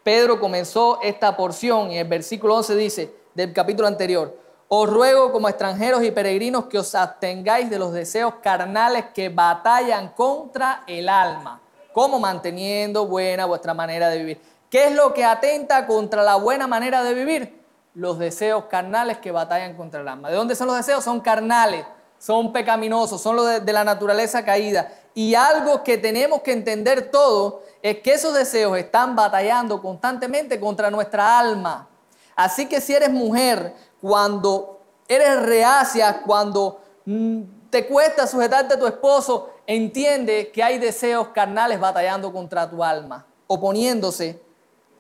Pedro 0.04 0.42
comenzó 0.42 1.00
esta 1.02 1.38
porción 1.38 1.92
y 1.92 1.98
el 2.00 2.08
versículo 2.08 2.56
11 2.56 2.76
dice 2.76 3.16
del 3.34 3.54
capítulo 3.54 3.88
anterior, 3.88 4.38
os 4.68 4.90
ruego 4.90 5.32
como 5.32 5.48
extranjeros 5.48 6.04
y 6.04 6.12
peregrinos 6.12 6.66
que 6.66 6.78
os 6.78 6.94
abstengáis 6.96 7.70
de 7.70 7.80
los 7.80 7.94
deseos 7.94 8.36
carnales 8.44 9.06
que 9.14 9.30
batallan 9.30 10.10
contra 10.10 10.84
el 10.86 11.08
alma, 11.08 11.62
como 11.94 12.20
manteniendo 12.20 13.08
buena 13.08 13.46
vuestra 13.46 13.74
manera 13.74 14.10
de 14.10 14.18
vivir. 14.20 14.42
¿Qué 14.70 14.88
es 14.88 14.96
lo 14.96 15.14
que 15.14 15.24
atenta 15.24 15.88
contra 15.88 16.24
la 16.24 16.36
buena 16.36 16.68
manera 16.68 17.04
de 17.04 17.14
vivir? 17.14 17.64
Los 17.96 18.20
deseos 18.20 18.66
carnales 18.66 19.18
que 19.20 19.32
batallan 19.32 19.78
contra 19.78 20.02
el 20.02 20.08
alma. 20.10 20.30
¿De 20.30 20.36
dónde 20.36 20.56
son 20.56 20.68
los 20.68 20.76
deseos? 20.76 21.04
Son 21.04 21.22
carnales, 21.22 21.86
son 22.20 22.52
pecaminosos, 22.52 23.22
son 23.22 23.38
los 23.38 23.66
de, 23.66 23.74
la 23.74 23.84
naturaleza 23.84 24.44
caída. 24.44 24.92
Y 25.16 25.34
algo 25.34 25.84
que 25.84 25.98
tenemos 25.98 26.42
que 26.42 26.52
entender 26.52 27.10
todo 27.10 27.64
es 27.82 28.00
que 28.00 28.14
esos 28.14 28.34
deseos 28.34 28.78
están 28.78 29.16
batallando 29.16 29.82
constantemente 29.82 30.60
contra 30.60 30.92
nuestra 30.92 31.40
alma. 31.40 31.88
Así 32.36 32.68
que 32.68 32.82
si 32.82 32.94
eres 32.94 33.10
mujer, 33.10 33.74
cuando 34.02 34.82
eres 35.08 35.42
reacia, 35.42 36.22
cuando 36.22 36.82
mm, 37.06 37.42
te 37.70 37.88
cuesta 37.88 38.28
sujetarte 38.28 38.76
a 38.76 38.80
tu 38.80 38.86
esposo, 38.86 39.50
entiende 39.66 40.52
que 40.52 40.62
hay 40.62 40.78
deseos 40.78 41.30
carnales 41.30 41.80
batallando 41.80 42.32
contra 42.34 42.70
tu 42.70 42.84
alma, 42.84 43.26
oponiéndose 43.48 44.42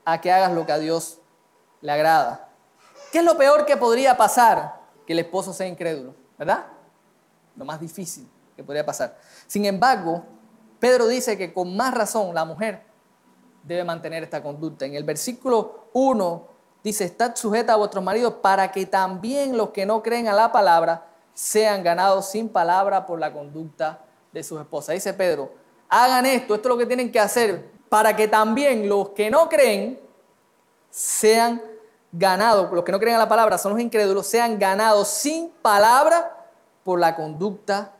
a 0.05 0.19
que 0.21 0.31
hagas 0.31 0.53
lo 0.53 0.65
que 0.65 0.71
a 0.71 0.79
Dios 0.79 1.19
le 1.81 1.91
agrada. 1.91 2.49
¿Qué 3.11 3.19
es 3.19 3.25
lo 3.25 3.37
peor 3.37 3.65
que 3.65 3.75
podría 3.75 4.15
pasar? 4.15 4.79
Que 5.05 5.13
el 5.13 5.19
esposo 5.19 5.53
sea 5.53 5.67
incrédulo, 5.67 6.13
¿verdad? 6.37 6.65
Lo 7.59 7.65
más 7.65 7.79
difícil 7.79 8.27
que 8.55 8.63
podría 8.63 8.85
pasar. 8.85 9.17
Sin 9.45 9.65
embargo, 9.65 10.23
Pedro 10.79 11.07
dice 11.07 11.37
que 11.37 11.53
con 11.53 11.75
más 11.75 11.93
razón 11.93 12.33
la 12.33 12.45
mujer 12.45 12.83
debe 13.63 13.83
mantener 13.83 14.23
esta 14.23 14.41
conducta. 14.41 14.85
En 14.85 14.95
el 14.95 15.03
versículo 15.03 15.89
1 15.93 16.47
dice, 16.83 17.03
estad 17.03 17.35
sujeta 17.35 17.73
a 17.73 17.75
vuestros 17.75 18.01
maridos 18.03 18.35
para 18.41 18.71
que 18.71 18.85
también 18.85 19.57
los 19.57 19.71
que 19.71 19.85
no 19.85 20.01
creen 20.01 20.29
a 20.29 20.33
la 20.33 20.53
palabra 20.53 21.05
sean 21.33 21.83
ganados 21.83 22.29
sin 22.29 22.47
palabra 22.47 23.05
por 23.05 23.19
la 23.19 23.33
conducta 23.33 23.99
de 24.31 24.41
sus 24.41 24.59
esposas. 24.61 24.95
Dice 24.95 25.13
Pedro, 25.13 25.51
hagan 25.89 26.25
esto, 26.25 26.55
esto 26.55 26.69
es 26.69 26.73
lo 26.73 26.77
que 26.77 26.85
tienen 26.85 27.11
que 27.11 27.19
hacer, 27.19 27.69
para 27.89 28.15
que 28.15 28.29
también 28.29 28.87
los 28.87 29.09
que 29.09 29.29
no 29.29 29.49
creen 29.49 29.99
sean 30.89 31.61
ganados, 32.11 32.71
los 32.71 32.83
que 32.85 32.91
no 32.91 32.99
creen 32.99 33.17
a 33.17 33.19
la 33.19 33.27
palabra 33.27 33.57
son 33.57 33.73
los 33.73 33.81
incrédulos, 33.81 34.27
sean 34.27 34.57
ganados 34.57 35.09
sin 35.09 35.49
palabra 35.61 36.38
por 36.89 36.99
la 36.99 37.15
conducta 37.15 37.91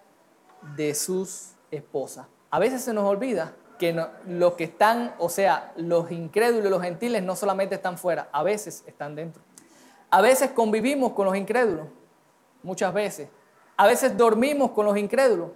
de 0.75 0.95
sus 0.95 1.51
esposas. 1.69 2.25
A 2.49 2.57
veces 2.57 2.81
se 2.81 2.91
nos 2.91 3.05
olvida 3.05 3.53
que 3.77 3.95
los 4.25 4.53
que 4.53 4.63
están, 4.63 5.13
o 5.19 5.29
sea, 5.29 5.73
los 5.75 6.09
incrédulos 6.09 6.71
los 6.71 6.81
gentiles 6.81 7.21
no 7.21 7.35
solamente 7.35 7.75
están 7.75 7.99
fuera, 7.99 8.29
a 8.31 8.41
veces 8.41 8.83
están 8.87 9.13
dentro. 9.13 9.43
A 10.09 10.21
veces 10.21 10.49
convivimos 10.55 11.13
con 11.13 11.27
los 11.27 11.35
incrédulos, 11.35 11.85
muchas 12.63 12.91
veces. 12.91 13.29
A 13.77 13.85
veces 13.85 14.17
dormimos 14.17 14.71
con 14.71 14.87
los 14.87 14.97
incrédulos. 14.97 15.51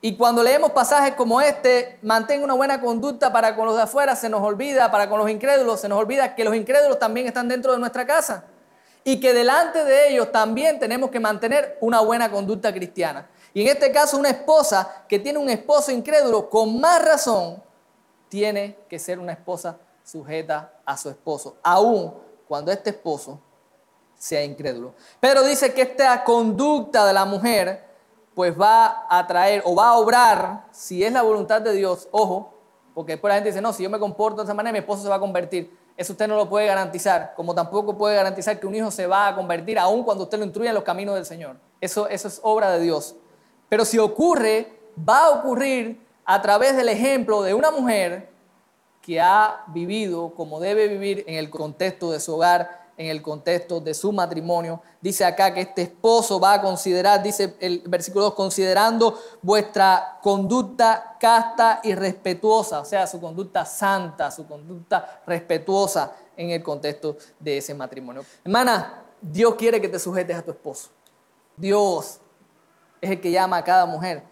Y 0.00 0.16
cuando 0.16 0.42
leemos 0.42 0.72
pasajes 0.72 1.14
como 1.14 1.40
este, 1.40 2.00
mantenga 2.02 2.42
una 2.42 2.54
buena 2.54 2.80
conducta 2.80 3.32
para 3.32 3.54
con 3.54 3.66
los 3.66 3.76
de 3.76 3.82
afuera, 3.82 4.16
se 4.16 4.28
nos 4.28 4.42
olvida, 4.42 4.90
para 4.90 5.08
con 5.08 5.20
los 5.20 5.30
incrédulos, 5.30 5.80
se 5.80 5.88
nos 5.88 6.00
olvida 6.00 6.34
que 6.34 6.42
los 6.42 6.56
incrédulos 6.56 6.98
también 6.98 7.28
están 7.28 7.46
dentro 7.46 7.70
de 7.70 7.78
nuestra 7.78 8.04
casa. 8.04 8.46
Y 9.04 9.20
que 9.20 9.34
delante 9.34 9.84
de 9.84 10.08
ellos 10.08 10.32
también 10.32 10.78
tenemos 10.78 11.10
que 11.10 11.20
mantener 11.20 11.76
una 11.80 12.00
buena 12.00 12.30
conducta 12.30 12.72
cristiana. 12.72 13.28
Y 13.52 13.62
en 13.62 13.68
este 13.68 13.92
caso 13.92 14.16
una 14.16 14.30
esposa 14.30 15.04
que 15.06 15.18
tiene 15.18 15.38
un 15.38 15.50
esposo 15.50 15.92
incrédulo, 15.92 16.48
con 16.48 16.80
más 16.80 17.04
razón, 17.04 17.62
tiene 18.28 18.78
que 18.88 18.98
ser 18.98 19.18
una 19.18 19.32
esposa 19.32 19.78
sujeta 20.02 20.72
a 20.84 20.96
su 20.96 21.10
esposo, 21.10 21.56
aun 21.62 22.14
cuando 22.48 22.72
este 22.72 22.90
esposo 22.90 23.38
sea 24.16 24.42
incrédulo. 24.42 24.94
Pero 25.20 25.42
dice 25.44 25.72
que 25.74 25.82
esta 25.82 26.24
conducta 26.24 27.06
de 27.06 27.12
la 27.12 27.24
mujer 27.26 27.84
pues 28.34 28.58
va 28.58 29.06
a 29.08 29.26
traer 29.26 29.62
o 29.64 29.74
va 29.76 29.90
a 29.90 29.98
obrar, 29.98 30.66
si 30.72 31.04
es 31.04 31.12
la 31.12 31.22
voluntad 31.22 31.60
de 31.60 31.72
Dios, 31.72 32.08
ojo, 32.10 32.52
porque 32.94 33.12
después 33.12 33.30
la 33.30 33.36
gente 33.36 33.50
dice, 33.50 33.60
no, 33.60 33.72
si 33.72 33.82
yo 33.82 33.90
me 33.90 33.98
comporto 33.98 34.38
de 34.38 34.44
esa 34.44 34.54
manera, 34.54 34.72
mi 34.72 34.78
esposo 34.78 35.02
se 35.02 35.08
va 35.08 35.16
a 35.16 35.20
convertir. 35.20 35.76
Eso 35.96 36.12
usted 36.12 36.26
no 36.26 36.36
lo 36.36 36.48
puede 36.48 36.66
garantizar, 36.66 37.34
como 37.36 37.54
tampoco 37.54 37.96
puede 37.96 38.16
garantizar 38.16 38.58
que 38.58 38.66
un 38.66 38.74
hijo 38.74 38.90
se 38.90 39.06
va 39.06 39.28
a 39.28 39.34
convertir, 39.36 39.78
aun 39.78 40.02
cuando 40.02 40.24
usted 40.24 40.38
lo 40.38 40.44
instruya 40.44 40.70
en 40.70 40.74
los 40.74 40.84
caminos 40.84 41.14
del 41.14 41.24
Señor. 41.24 41.56
Eso, 41.80 42.08
eso 42.08 42.28
es 42.28 42.40
obra 42.42 42.70
de 42.72 42.80
Dios. 42.80 43.14
Pero 43.68 43.84
si 43.84 43.98
ocurre, 43.98 44.78
va 44.98 45.26
a 45.26 45.30
ocurrir 45.30 46.04
a 46.24 46.42
través 46.42 46.76
del 46.76 46.88
ejemplo 46.88 47.42
de 47.42 47.54
una 47.54 47.70
mujer 47.70 48.28
que 49.02 49.20
ha 49.20 49.64
vivido 49.68 50.34
como 50.34 50.60
debe 50.60 50.88
vivir 50.88 51.24
en 51.26 51.34
el 51.34 51.50
contexto 51.50 52.10
de 52.10 52.20
su 52.20 52.34
hogar, 52.34 52.83
en 52.96 53.08
el 53.08 53.22
contexto 53.22 53.80
de 53.80 53.94
su 53.94 54.12
matrimonio. 54.12 54.80
Dice 55.00 55.24
acá 55.24 55.52
que 55.52 55.60
este 55.60 55.82
esposo 55.82 56.38
va 56.38 56.54
a 56.54 56.62
considerar, 56.62 57.22
dice 57.22 57.56
el 57.60 57.82
versículo 57.86 58.26
2, 58.26 58.34
considerando 58.34 59.18
vuestra 59.42 60.18
conducta 60.22 61.16
casta 61.18 61.80
y 61.82 61.94
respetuosa, 61.94 62.80
o 62.80 62.84
sea, 62.84 63.06
su 63.06 63.20
conducta 63.20 63.64
santa, 63.64 64.30
su 64.30 64.46
conducta 64.46 65.22
respetuosa 65.26 66.12
en 66.36 66.50
el 66.50 66.62
contexto 66.62 67.16
de 67.38 67.58
ese 67.58 67.74
matrimonio. 67.74 68.24
Hermana, 68.44 69.04
Dios 69.20 69.54
quiere 69.54 69.80
que 69.80 69.88
te 69.88 69.98
sujetes 69.98 70.36
a 70.36 70.42
tu 70.42 70.50
esposo. 70.50 70.90
Dios 71.56 72.20
es 73.00 73.10
el 73.10 73.20
que 73.20 73.30
llama 73.30 73.58
a 73.58 73.64
cada 73.64 73.86
mujer 73.86 74.22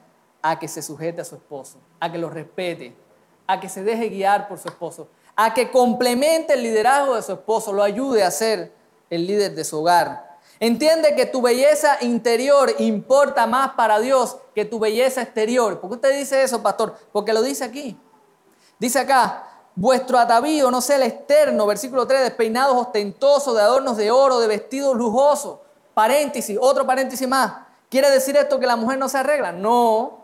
a 0.42 0.58
que 0.58 0.66
se 0.66 0.82
sujete 0.82 1.20
a 1.20 1.24
su 1.24 1.36
esposo, 1.36 1.78
a 2.00 2.10
que 2.10 2.18
lo 2.18 2.28
respete, 2.28 2.96
a 3.46 3.60
que 3.60 3.68
se 3.68 3.82
deje 3.82 4.08
guiar 4.08 4.48
por 4.48 4.58
su 4.58 4.68
esposo 4.68 5.08
a 5.36 5.54
que 5.54 5.70
complemente 5.70 6.54
el 6.54 6.62
liderazgo 6.62 7.16
de 7.16 7.22
su 7.22 7.32
esposo, 7.32 7.72
lo 7.72 7.82
ayude 7.82 8.22
a 8.22 8.30
ser 8.30 8.72
el 9.10 9.26
líder 9.26 9.54
de 9.54 9.64
su 9.64 9.80
hogar. 9.80 10.38
Entiende 10.60 11.16
que 11.16 11.26
tu 11.26 11.42
belleza 11.42 11.98
interior 12.02 12.72
importa 12.78 13.46
más 13.46 13.72
para 13.72 13.98
Dios 13.98 14.36
que 14.54 14.64
tu 14.64 14.78
belleza 14.78 15.22
exterior. 15.22 15.80
¿Por 15.80 15.90
qué 15.90 15.96
usted 15.96 16.18
dice 16.18 16.42
eso, 16.42 16.62
pastor? 16.62 16.94
Porque 17.10 17.32
lo 17.32 17.42
dice 17.42 17.64
aquí. 17.64 17.98
Dice 18.78 19.00
acá, 19.00 19.48
vuestro 19.74 20.18
atavío 20.18 20.70
no 20.70 20.80
sea 20.80 20.96
el 20.96 21.02
externo, 21.02 21.66
versículo 21.66 22.06
3, 22.06 22.22
despeinados 22.22 22.76
ostentosos, 22.76 23.56
de 23.56 23.62
adornos 23.62 23.96
de 23.96 24.10
oro, 24.10 24.38
de 24.38 24.46
vestidos 24.46 24.96
lujosos. 24.96 25.58
Paréntesis, 25.94 26.56
otro 26.60 26.86
paréntesis 26.86 27.26
más. 27.26 27.54
¿Quiere 27.88 28.10
decir 28.10 28.36
esto 28.36 28.60
que 28.60 28.66
la 28.66 28.76
mujer 28.76 28.98
no 28.98 29.08
se 29.08 29.18
arregla? 29.18 29.52
No, 29.52 30.20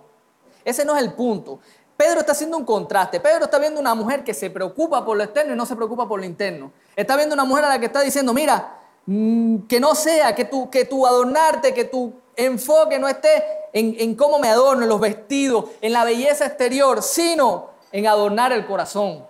ese 0.64 0.84
no 0.84 0.96
es 0.96 1.02
el 1.02 1.14
punto. 1.14 1.60
Pedro 1.98 2.20
está 2.20 2.30
haciendo 2.30 2.56
un 2.56 2.64
contraste. 2.64 3.18
Pedro 3.18 3.46
está 3.46 3.58
viendo 3.58 3.80
una 3.80 3.92
mujer 3.92 4.22
que 4.22 4.32
se 4.32 4.50
preocupa 4.50 5.04
por 5.04 5.16
lo 5.16 5.24
externo 5.24 5.52
y 5.52 5.56
no 5.56 5.66
se 5.66 5.74
preocupa 5.74 6.06
por 6.06 6.20
lo 6.20 6.26
interno. 6.26 6.70
Está 6.94 7.16
viendo 7.16 7.34
una 7.34 7.44
mujer 7.44 7.64
a 7.64 7.70
la 7.70 7.80
que 7.80 7.86
está 7.86 8.02
diciendo, 8.02 8.32
mira, 8.32 8.78
mm, 9.04 9.66
que 9.66 9.80
no 9.80 9.96
sea, 9.96 10.32
que 10.32 10.44
tu, 10.44 10.70
que 10.70 10.88
adornarte, 10.88 11.74
que 11.74 11.86
tu 11.86 12.12
enfoque 12.36 13.00
no 13.00 13.08
esté 13.08 13.42
en, 13.72 13.96
en 13.98 14.14
cómo 14.14 14.38
me 14.38 14.48
adorno, 14.48 14.84
en 14.84 14.88
los 14.88 15.00
vestidos, 15.00 15.64
en 15.80 15.92
la 15.92 16.04
belleza 16.04 16.46
exterior, 16.46 17.02
sino 17.02 17.70
en 17.90 18.06
adornar 18.06 18.52
el 18.52 18.64
corazón. 18.64 19.26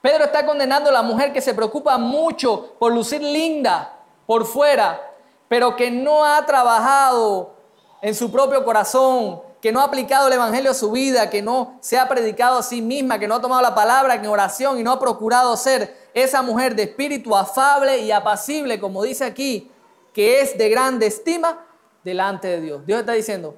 Pedro 0.00 0.26
está 0.26 0.46
condenando 0.46 0.88
a 0.88 0.92
la 0.92 1.02
mujer 1.02 1.32
que 1.32 1.40
se 1.40 1.52
preocupa 1.52 1.98
mucho 1.98 2.76
por 2.78 2.92
lucir 2.92 3.20
linda 3.20 3.96
por 4.24 4.46
fuera, 4.46 5.00
pero 5.48 5.74
que 5.74 5.90
no 5.90 6.24
ha 6.24 6.46
trabajado 6.46 7.56
en 8.00 8.14
su 8.14 8.30
propio 8.30 8.64
corazón, 8.64 9.42
que 9.62 9.70
no 9.70 9.80
ha 9.80 9.84
aplicado 9.84 10.26
el 10.26 10.32
Evangelio 10.32 10.72
a 10.72 10.74
su 10.74 10.90
vida, 10.90 11.30
que 11.30 11.40
no 11.40 11.76
se 11.78 11.96
ha 11.96 12.08
predicado 12.08 12.58
a 12.58 12.62
sí 12.64 12.82
misma, 12.82 13.20
que 13.20 13.28
no 13.28 13.36
ha 13.36 13.40
tomado 13.40 13.62
la 13.62 13.76
palabra 13.76 14.16
en 14.16 14.26
oración 14.26 14.80
y 14.80 14.82
no 14.82 14.90
ha 14.90 14.98
procurado 14.98 15.56
ser 15.56 15.96
esa 16.14 16.42
mujer 16.42 16.74
de 16.74 16.82
espíritu 16.82 17.36
afable 17.36 17.98
y 17.98 18.10
apacible, 18.10 18.80
como 18.80 19.04
dice 19.04 19.24
aquí, 19.24 19.70
que 20.12 20.40
es 20.40 20.58
de 20.58 20.68
grande 20.68 21.06
estima 21.06 21.64
delante 22.02 22.48
de 22.48 22.60
Dios. 22.60 22.84
Dios 22.86 22.98
está 22.98 23.12
diciendo, 23.12 23.56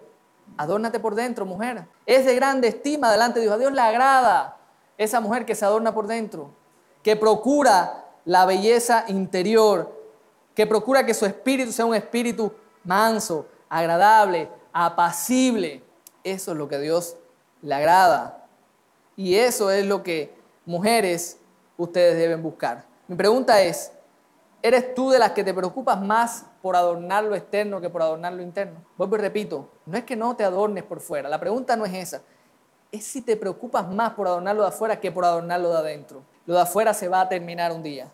adórnate 0.58 1.00
por 1.00 1.14
dentro, 1.14 1.46
mujer. 1.46 1.87
Es 2.04 2.26
de 2.26 2.34
grande 2.34 2.68
estima 2.68 3.11
delante 3.11 3.38
de 3.38 3.46
Dios. 3.46 3.54
A 3.54 3.58
Dios 3.58 3.73
le 3.73 3.80
agrada 3.80 4.58
esa 4.99 5.20
mujer 5.20 5.46
que 5.46 5.54
se 5.54 5.64
adorna 5.64 5.94
por 5.94 6.06
dentro, 6.06 6.50
que 7.02 7.16
procura 7.16 8.04
la 8.26 8.44
belleza 8.44 9.06
interior, 9.08 9.90
que 10.54 10.66
procura 10.66 11.06
que 11.06 11.14
su 11.14 11.25
espíritu 11.25 11.73
sea 11.73 11.87
un 11.87 11.94
espíritu 11.94 12.52
manso, 12.84 13.46
agradable, 13.70 14.50
apacible, 14.70 15.84
eso 16.25 16.52
es 16.52 16.59
lo 16.59 16.66
que 16.66 16.76
a 16.76 16.81
Dios 16.81 17.16
le 17.62 17.75
agrada. 17.75 18.47
Y 19.16 19.37
eso 19.37 19.71
es 19.71 19.87
lo 19.87 20.02
que 20.02 20.35
mujeres 20.66 21.38
ustedes 21.76 22.16
deben 22.16 22.43
buscar. 22.43 22.85
Mi 23.07 23.16
pregunta 23.16 23.61
es, 23.62 23.93
¿eres 24.62 24.95
tú 24.95 25.11
de 25.11 25.19
las 25.19 25.33
que 25.33 25.45
te 25.45 25.54
preocupas 25.54 26.00
más 26.00 26.47
por 26.62 26.75
adornar 26.75 27.25
lo 27.25 27.37
externo 27.37 27.81
que 27.81 27.90
por 27.90 28.02
adornar 28.02 28.33
lo 28.33 28.43
interno? 28.43 28.81
Vuelvo 28.97 29.16
y 29.16 29.21
repito, 29.21 29.69
no 29.87 29.97
es 29.97 30.04
que 30.04 30.16
no 30.16 30.35
te 30.35 30.45
adornes 30.45 30.83
por 30.83 31.00
fuera, 31.00 31.28
la 31.28 31.38
pregunta 31.38 31.76
no 31.76 31.85
es 31.85 31.95
esa, 31.95 32.23
es 32.90 33.04
si 33.04 33.21
te 33.21 33.37
preocupas 33.37 33.88
más 33.88 34.14
por 34.14 34.26
adornarlo 34.26 34.62
de 34.62 34.69
afuera 34.69 35.00
que 35.00 35.12
por 35.12 35.25
adornarlo 35.25 35.71
de 35.71 35.78
adentro. 35.78 36.23
Lo 36.47 36.54
de 36.54 36.61
afuera 36.62 36.95
se 36.95 37.09
va 37.09 37.21
a 37.21 37.28
terminar 37.28 37.73
un 37.73 37.83
día, 37.83 38.11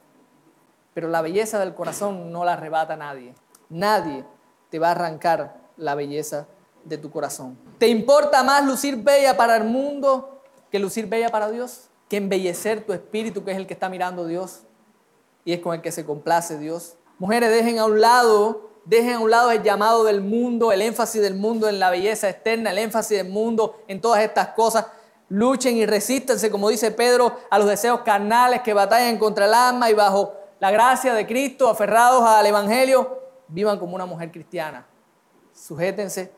pero 0.94 1.08
la 1.08 1.22
belleza 1.22 1.58
del 1.58 1.74
corazón 1.74 2.32
no 2.32 2.44
la 2.44 2.54
arrebata 2.54 2.96
nadie. 2.96 3.34
Nadie 3.68 4.24
te 4.70 4.78
va 4.78 4.88
a 4.88 4.92
arrancar 4.92 5.56
la 5.76 5.94
belleza 5.94 6.46
de 6.84 6.98
tu 6.98 7.10
corazón. 7.10 7.58
¿Te 7.78 7.88
importa 7.88 8.42
más 8.42 8.64
lucir 8.64 8.96
bella 8.96 9.36
para 9.36 9.56
el 9.56 9.64
mundo 9.64 10.42
que 10.70 10.78
lucir 10.78 11.06
bella 11.06 11.28
para 11.28 11.50
Dios? 11.50 11.88
Que 12.08 12.16
embellecer 12.16 12.84
tu 12.84 12.92
espíritu, 12.92 13.44
que 13.44 13.52
es 13.52 13.56
el 13.56 13.66
que 13.66 13.74
está 13.74 13.88
mirando 13.88 14.26
Dios 14.26 14.62
y 15.44 15.52
es 15.52 15.60
con 15.60 15.74
el 15.74 15.82
que 15.82 15.92
se 15.92 16.04
complace 16.04 16.58
Dios. 16.58 16.96
Mujeres, 17.18 17.50
dejen 17.50 17.78
a 17.78 17.84
un 17.84 18.00
lado, 18.00 18.70
dejen 18.84 19.14
a 19.14 19.18
un 19.20 19.30
lado 19.30 19.50
el 19.50 19.62
llamado 19.62 20.04
del 20.04 20.20
mundo, 20.20 20.72
el 20.72 20.82
énfasis 20.82 21.20
del 21.20 21.34
mundo 21.34 21.68
en 21.68 21.78
la 21.78 21.90
belleza 21.90 22.28
externa, 22.28 22.70
el 22.70 22.78
énfasis 22.78 23.18
del 23.18 23.28
mundo 23.28 23.82
en 23.88 24.00
todas 24.00 24.22
estas 24.22 24.48
cosas. 24.48 24.86
Luchen 25.28 25.76
y 25.76 25.86
resístanse, 25.86 26.50
como 26.50 26.68
dice 26.68 26.90
Pedro, 26.90 27.36
a 27.50 27.58
los 27.58 27.68
deseos 27.68 28.00
carnales 28.00 28.62
que 28.62 28.74
batallan 28.74 29.18
contra 29.18 29.46
el 29.46 29.54
alma 29.54 29.90
y 29.90 29.94
bajo 29.94 30.34
la 30.58 30.70
gracia 30.70 31.14
de 31.14 31.26
Cristo, 31.26 31.68
aferrados 31.68 32.22
al 32.24 32.44
Evangelio, 32.46 33.20
vivan 33.48 33.78
como 33.78 33.94
una 33.94 34.06
mujer 34.06 34.30
cristiana. 34.30 34.86
Sujétense 35.52 36.32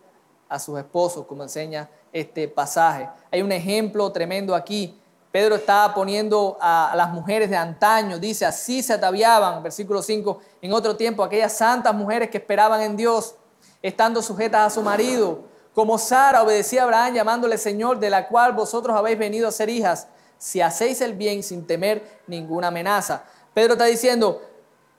a 0.53 0.59
sus 0.59 0.79
esposos, 0.79 1.25
como 1.25 1.43
enseña 1.43 1.89
este 2.13 2.47
pasaje. 2.47 3.09
Hay 3.31 3.41
un 3.41 3.51
ejemplo 3.51 4.13
tremendo 4.13 4.55
aquí. 4.55 5.01
Pedro 5.31 5.55
está 5.55 5.95
poniendo 5.95 6.59
a 6.61 6.93
las 6.95 7.09
mujeres 7.09 7.49
de 7.49 7.57
antaño, 7.57 8.19
dice, 8.19 8.45
así 8.45 8.83
se 8.83 8.93
ataviaban, 8.93 9.63
versículo 9.63 10.03
5, 10.03 10.41
en 10.61 10.75
otro 10.75 10.95
tiempo, 10.95 11.25
aquellas 11.25 11.57
santas 11.57 11.95
mujeres 11.95 12.29
que 12.29 12.37
esperaban 12.37 12.83
en 12.83 12.99
Dios, 12.99 13.35
estando 13.81 14.21
sujetas 14.21 14.67
a 14.67 14.71
su 14.71 14.83
marido, 14.83 15.45
como 15.75 15.97
Sara 15.97 16.43
obedecía 16.43 16.83
a 16.83 16.85
Abraham 16.85 17.15
llamándole 17.15 17.57
Señor, 17.57 17.99
de 17.99 18.11
la 18.11 18.29
cual 18.29 18.53
vosotros 18.53 18.95
habéis 18.95 19.19
venido 19.19 19.49
a 19.49 19.53
ser 19.53 19.71
hijas, 19.71 20.07
si 20.37 20.61
hacéis 20.61 21.01
el 21.01 21.15
bien 21.15 21.43
sin 21.43 21.67
temer 21.67 22.21
ninguna 22.27 22.69
amenaza. 22.69 23.25
Pedro 23.55 23.73
está 23.73 23.87
diciendo, 23.87 24.43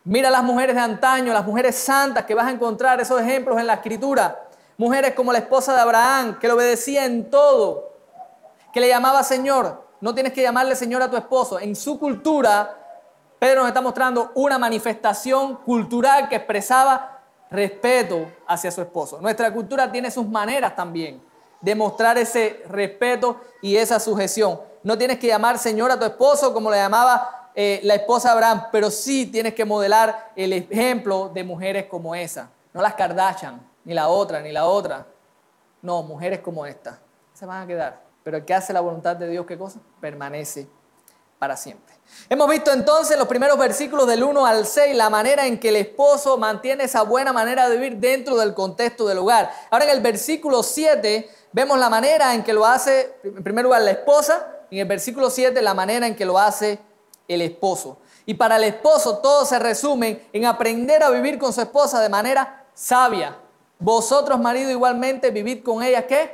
mira 0.03 0.31
las 0.31 0.43
mujeres 0.43 0.73
de 0.73 0.81
antaño, 0.81 1.31
las 1.31 1.45
mujeres 1.45 1.75
santas 1.75 2.25
que 2.25 2.33
vas 2.33 2.47
a 2.47 2.51
encontrar 2.51 2.99
esos 2.99 3.21
ejemplos 3.21 3.59
en 3.59 3.67
la 3.67 3.75
escritura. 3.75 4.42
Mujeres 4.77 5.13
como 5.13 5.31
la 5.31 5.39
esposa 5.39 5.73
de 5.73 5.81
Abraham, 5.81 6.39
que 6.39 6.47
le 6.47 6.53
obedecía 6.53 7.05
en 7.05 7.29
todo, 7.29 7.93
que 8.73 8.79
le 8.79 8.87
llamaba 8.87 9.23
Señor. 9.23 9.83
No 10.01 10.13
tienes 10.13 10.33
que 10.33 10.41
llamarle 10.41 10.75
Señor 10.75 11.01
a 11.01 11.09
tu 11.09 11.15
esposo. 11.15 11.59
En 11.59 11.75
su 11.75 11.99
cultura, 11.99 12.77
Pedro 13.39 13.61
nos 13.61 13.67
está 13.67 13.81
mostrando 13.81 14.31
una 14.33 14.57
manifestación 14.57 15.57
cultural 15.57 16.27
que 16.27 16.37
expresaba 16.37 17.21
respeto 17.51 18.31
hacia 18.47 18.71
su 18.71 18.81
esposo. 18.81 19.21
Nuestra 19.21 19.53
cultura 19.53 19.91
tiene 19.91 20.09
sus 20.09 20.27
maneras 20.27 20.75
también 20.75 21.21
de 21.61 21.75
mostrar 21.75 22.17
ese 22.17 22.63
respeto 22.67 23.39
y 23.61 23.77
esa 23.77 23.99
sujeción. 23.99 24.59
No 24.81 24.97
tienes 24.97 25.19
que 25.19 25.27
llamar 25.27 25.59
Señor 25.59 25.91
a 25.91 25.99
tu 25.99 26.05
esposo 26.05 26.51
como 26.51 26.71
le 26.71 26.77
llamaba 26.77 27.51
eh, 27.55 27.79
la 27.83 27.93
esposa 27.93 28.31
Abraham, 28.31 28.65
pero 28.71 28.89
sí 28.89 29.27
tienes 29.27 29.53
que 29.53 29.63
modelar 29.63 30.31
el 30.35 30.51
ejemplo 30.51 31.29
de 31.29 31.43
mujeres 31.43 31.85
como 31.85 32.15
esa, 32.15 32.49
no 32.73 32.81
las 32.81 32.95
Kardashian 32.95 33.72
ni 33.85 33.93
la 33.93 34.07
otra, 34.07 34.41
ni 34.41 34.51
la 34.51 34.65
otra. 34.65 35.05
No, 35.81 36.03
mujeres 36.03 36.39
como 36.39 36.65
esta 36.65 36.99
se 37.33 37.45
van 37.45 37.63
a 37.63 37.67
quedar. 37.67 38.01
Pero 38.23 38.37
el 38.37 38.45
que 38.45 38.53
hace 38.53 38.71
la 38.71 38.79
voluntad 38.79 39.15
de 39.15 39.27
Dios, 39.27 39.45
¿qué 39.45 39.57
cosa? 39.57 39.79
Permanece 39.99 40.67
para 41.39 41.57
siempre. 41.57 41.93
Hemos 42.29 42.49
visto 42.49 42.71
entonces 42.71 43.17
los 43.17 43.27
primeros 43.27 43.57
versículos 43.57 44.07
del 44.07 44.23
1 44.23 44.45
al 44.45 44.65
6 44.65 44.95
la 44.95 45.09
manera 45.09 45.45
en 45.45 45.59
que 45.59 45.69
el 45.69 45.75
esposo 45.75 46.37
mantiene 46.37 46.85
esa 46.85 47.01
buena 47.01 47.33
manera 47.33 47.67
de 47.67 47.75
vivir 47.75 47.97
dentro 47.97 48.37
del 48.37 48.53
contexto 48.53 49.05
del 49.07 49.17
hogar. 49.17 49.51
Ahora 49.69 49.85
en 49.85 49.91
el 49.91 50.01
versículo 50.01 50.63
7 50.63 51.29
vemos 51.51 51.77
la 51.77 51.89
manera 51.89 52.33
en 52.33 52.43
que 52.43 52.53
lo 52.53 52.65
hace, 52.65 53.17
en 53.23 53.43
primer 53.43 53.65
lugar, 53.65 53.81
la 53.81 53.91
esposa, 53.91 54.47
y 54.69 54.75
en 54.75 54.81
el 54.83 54.87
versículo 54.87 55.29
7 55.29 55.61
la 55.61 55.73
manera 55.73 56.07
en 56.07 56.15
que 56.15 56.25
lo 56.25 56.39
hace 56.39 56.79
el 57.27 57.41
esposo. 57.41 57.97
Y 58.25 58.35
para 58.35 58.55
el 58.55 58.63
esposo 58.63 59.17
todo 59.17 59.45
se 59.45 59.59
resume 59.59 60.27
en 60.31 60.45
aprender 60.45 61.03
a 61.03 61.09
vivir 61.09 61.37
con 61.37 61.51
su 61.51 61.59
esposa 61.59 61.99
de 61.99 62.07
manera 62.07 62.67
sabia. 62.73 63.37
Vosotros, 63.83 64.39
marido, 64.39 64.71
igualmente 64.71 65.29
vivid 65.29 65.61
con 65.61 65.83
ella, 65.83 66.07
¿qué? 66.07 66.31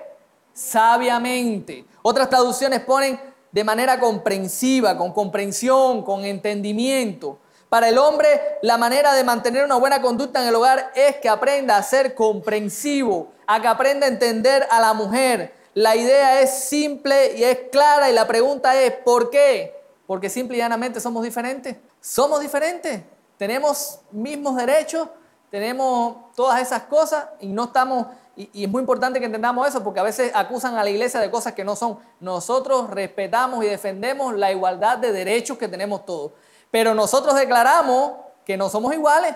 Sabiamente. 0.53 1.83
Otras 2.03 2.29
traducciones 2.29 2.81
ponen 2.81 3.19
de 3.51 3.63
manera 3.63 3.99
comprensiva, 3.99 4.95
con 4.95 5.11
comprensión, 5.11 6.03
con 6.03 6.23
entendimiento. 6.25 7.39
Para 7.67 7.89
el 7.89 7.97
hombre, 7.97 8.59
la 8.61 8.77
manera 8.77 9.15
de 9.15 9.23
mantener 9.23 9.65
una 9.65 9.77
buena 9.77 9.99
conducta 9.99 10.43
en 10.43 10.49
el 10.49 10.53
hogar 10.53 10.91
es 10.93 11.15
que 11.15 11.27
aprenda 11.27 11.75
a 11.75 11.81
ser 11.81 12.13
comprensivo, 12.13 13.31
a 13.47 13.59
que 13.59 13.67
aprenda 13.67 14.05
a 14.05 14.09
entender 14.09 14.67
a 14.69 14.79
la 14.79 14.93
mujer. 14.93 15.55
La 15.73 15.95
idea 15.95 16.41
es 16.41 16.51
simple 16.65 17.35
y 17.35 17.43
es 17.43 17.57
clara 17.71 18.11
y 18.11 18.13
la 18.13 18.27
pregunta 18.27 18.79
es, 18.79 18.91
¿por 18.91 19.31
qué? 19.31 19.75
Porque 20.05 20.29
simple 20.29 20.55
y 20.55 20.59
llanamente 20.59 20.99
somos 20.99 21.23
diferentes. 21.23 21.77
Somos 21.99 22.41
diferentes. 22.41 23.01
Tenemos 23.39 24.01
mismos 24.11 24.55
derechos, 24.55 25.09
tenemos 25.49 26.33
todas 26.35 26.61
esas 26.61 26.83
cosas 26.83 27.25
y 27.39 27.47
no 27.47 27.65
estamos, 27.65 28.07
y, 28.35 28.63
es 28.63 28.69
muy 28.69 28.81
importante 28.81 29.19
que 29.19 29.25
entendamos 29.25 29.67
eso 29.67 29.83
porque 29.83 29.99
a 29.99 30.03
veces 30.03 30.31
acusan 30.33 30.75
a 30.75 30.83
la 30.83 30.89
iglesia 30.89 31.19
de 31.19 31.31
cosas 31.31 31.53
que 31.53 31.63
no 31.63 31.75
son. 31.75 31.99
Nosotros 32.19 32.89
respetamos 32.89 33.63
y 33.63 33.67
defendemos 33.67 34.35
la 34.35 34.51
igualdad 34.51 34.97
de 34.97 35.11
derechos 35.11 35.57
que 35.57 35.67
tenemos 35.67 36.05
todos, 36.05 36.31
pero 36.71 36.93
nosotros 36.93 37.35
declaramos 37.35 38.13
que 38.45 38.57
no 38.57 38.69
somos 38.69 38.93
iguales, 38.93 39.35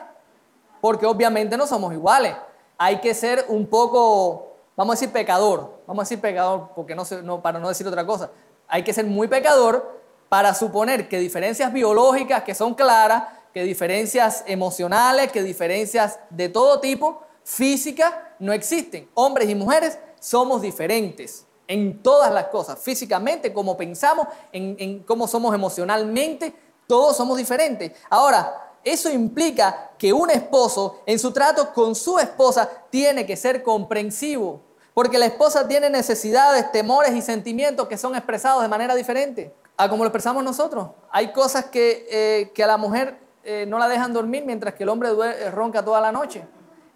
porque 0.82 1.06
obviamente 1.06 1.58
no 1.58 1.68
somos 1.68 1.94
iguales. 1.94 2.36
Hay 2.78 3.00
que 3.00 3.14
ser 3.14 3.46
un 3.48 3.68
poco, 3.68 4.56
vamos 4.76 4.94
a 4.94 5.00
decir 5.00 5.12
pecador, 5.12 5.82
vamos 5.88 6.02
a 6.02 6.06
decir 6.06 6.22
pecador 6.22 6.70
porque 6.76 6.96
no, 6.96 7.04
no 7.24 7.42
para 7.42 7.60
no 7.60 7.70
decir 7.70 7.88
otra 7.88 8.06
cosa. 8.06 8.32
Hay 8.68 8.84
que 8.84 8.94
ser 8.94 9.06
muy 9.06 9.28
pecador 9.28 10.02
para 10.30 10.54
suponer 10.54 11.08
que 11.08 11.20
diferencias 11.20 11.72
biológicas 11.72 12.44
que 12.44 12.56
son 12.56 12.74
claras, 12.74 13.24
que 13.54 13.64
diferencias 13.64 14.44
emocionales, 14.48 15.32
que 15.32 15.44
diferencias 15.44 16.20
de 16.30 16.50
todo 16.50 16.80
tipo, 16.80 17.22
físicas, 17.44 18.14
no 18.40 18.52
existen. 18.52 19.10
Hombres 19.14 19.50
y 19.50 19.56
mujeres 19.56 20.00
somos 20.20 20.62
diferentes 20.62 21.46
en 21.68 22.02
todas 22.02 22.32
las 22.32 22.46
cosas, 22.48 22.80
físicamente, 22.80 23.54
como 23.54 23.78
pensamos, 23.78 24.28
en, 24.52 25.04
cómo 25.04 25.28
somos 25.28 25.56
emocionalmente, 25.56 26.54
todos 26.88 27.16
somos 27.16 27.38
diferentes. 27.38 27.92
Ahora, 28.10 28.76
eso 28.84 29.10
implica 29.10 29.92
que 29.98 30.12
un 30.12 30.30
esposo 30.30 31.02
en 31.06 31.18
su 31.20 31.32
trato 31.32 31.74
con 31.74 31.96
su 31.96 32.20
esposa 32.20 32.70
tiene 32.90 33.26
que 33.26 33.38
ser 33.38 33.64
comprensivo, 33.64 34.62
porque 34.94 35.18
la 35.18 35.26
esposa 35.26 35.68
tiene 35.68 35.90
necesidades, 35.90 36.72
temores 36.72 37.16
y 37.16 37.22
sentimientos 37.22 37.88
que 37.88 37.98
son 37.98 38.16
expresados 38.16 38.62
de 38.62 38.68
manera 38.68 38.94
diferente 38.94 39.54
a 39.78 39.90
como 39.90 40.04
lo 40.04 40.10
expresamos 40.10 40.44
nosotros. 40.44 40.90
Hay 41.12 41.32
cosas 41.32 41.66
que, 41.66 42.06
eh, 42.12 42.52
que 42.54 42.64
a 42.64 42.68
la 42.68 42.78
mujer 42.78 43.23
eh, 43.44 43.66
no 43.68 43.78
la 43.78 43.88
dejan 43.88 44.14
dormir 44.14 44.44
mientras 44.46 44.74
que 44.74 44.84
el 44.84 44.90
hombre 44.90 45.10
duerme, 45.10 45.52
ronca 45.52 45.84
toda 45.84 46.02
la 46.02 46.12
noche. 46.12 46.46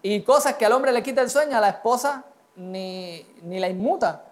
Y 0.02 0.22
cosas 0.22 0.54
que 0.54 0.64
al 0.64 0.72
hombre 0.72 0.92
le 0.92 1.02
quita 1.02 1.22
el 1.22 1.30
sueño, 1.30 1.56
a 1.56 1.60
la 1.60 1.70
esposa 1.70 2.24
ni, 2.56 3.26
ni 3.42 3.58
la 3.58 3.68
inmuta. 3.68 4.24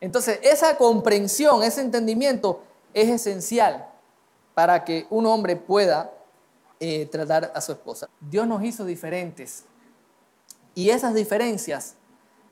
Entonces, 0.00 0.38
esa 0.42 0.76
comprensión, 0.76 1.62
ese 1.62 1.80
entendimiento 1.80 2.62
es 2.94 3.08
esencial 3.08 3.88
para 4.54 4.84
que 4.84 5.06
un 5.10 5.26
hombre 5.26 5.56
pueda 5.56 6.12
eh, 6.80 7.06
tratar 7.06 7.50
a 7.54 7.60
su 7.60 7.72
esposa. 7.72 8.08
Dios 8.20 8.46
nos 8.46 8.62
hizo 8.62 8.84
diferentes 8.84 9.64
y 10.74 10.90
esas 10.90 11.12
diferencias 11.12 11.96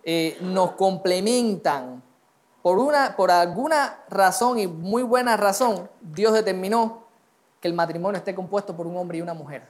eh, 0.03 0.37
nos 0.41 0.73
complementan. 0.73 2.03
Por, 2.63 2.79
una, 2.81 3.15
por 3.17 3.31
alguna 3.31 4.01
razón 4.09 4.59
y 4.59 4.67
muy 4.67 5.05
buena 5.05 5.37
razón, 5.37 5.89
Dios 6.01 6.33
determinó 6.33 7.06
que 7.67 7.71
el 7.71 7.75
matrimonio 7.75 8.17
esté 8.19 8.35
compuesto 8.35 8.77
por 8.77 8.87
un 8.87 8.97
hombre 8.97 9.19
y 9.19 9.23
una 9.23 9.35
mujer. 9.35 9.63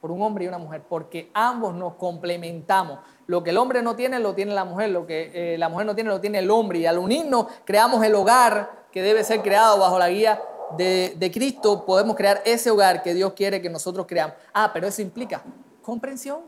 Por 0.00 0.10
un 0.10 0.22
hombre 0.22 0.44
y 0.44 0.48
una 0.48 0.58
mujer, 0.58 0.82
porque 0.88 1.30
ambos 1.34 1.74
nos 1.74 1.94
complementamos. 1.94 3.00
Lo 3.26 3.42
que 3.42 3.50
el 3.50 3.58
hombre 3.58 3.82
no 3.82 3.96
tiene, 3.96 4.18
lo 4.18 4.34
tiene 4.34 4.54
la 4.54 4.64
mujer. 4.64 4.90
Lo 4.90 5.06
que 5.06 5.30
eh, 5.34 5.58
la 5.58 5.68
mujer 5.68 5.86
no 5.86 5.94
tiene, 5.94 6.10
lo 6.10 6.20
tiene 6.20 6.38
el 6.38 6.50
hombre. 6.50 6.78
Y 6.78 6.86
al 6.86 6.98
unirnos, 6.98 7.46
creamos 7.64 8.02
el 8.04 8.14
hogar 8.14 8.86
que 8.92 9.02
debe 9.02 9.24
ser 9.24 9.42
creado 9.42 9.78
bajo 9.78 9.98
la 9.98 10.08
guía 10.08 10.40
de, 10.76 11.14
de, 11.16 11.30
Cristo, 11.30 11.84
podemos 11.84 12.14
crear 12.16 12.42
ese 12.44 12.70
hogar 12.70 13.02
que 13.02 13.14
Dios 13.14 13.32
quiere 13.32 13.60
que 13.60 13.68
nosotros 13.68 14.06
creamos. 14.06 14.36
Ah, 14.52 14.70
pero 14.72 14.86
eso 14.86 15.02
implica 15.02 15.42
comprensión. 15.82 16.40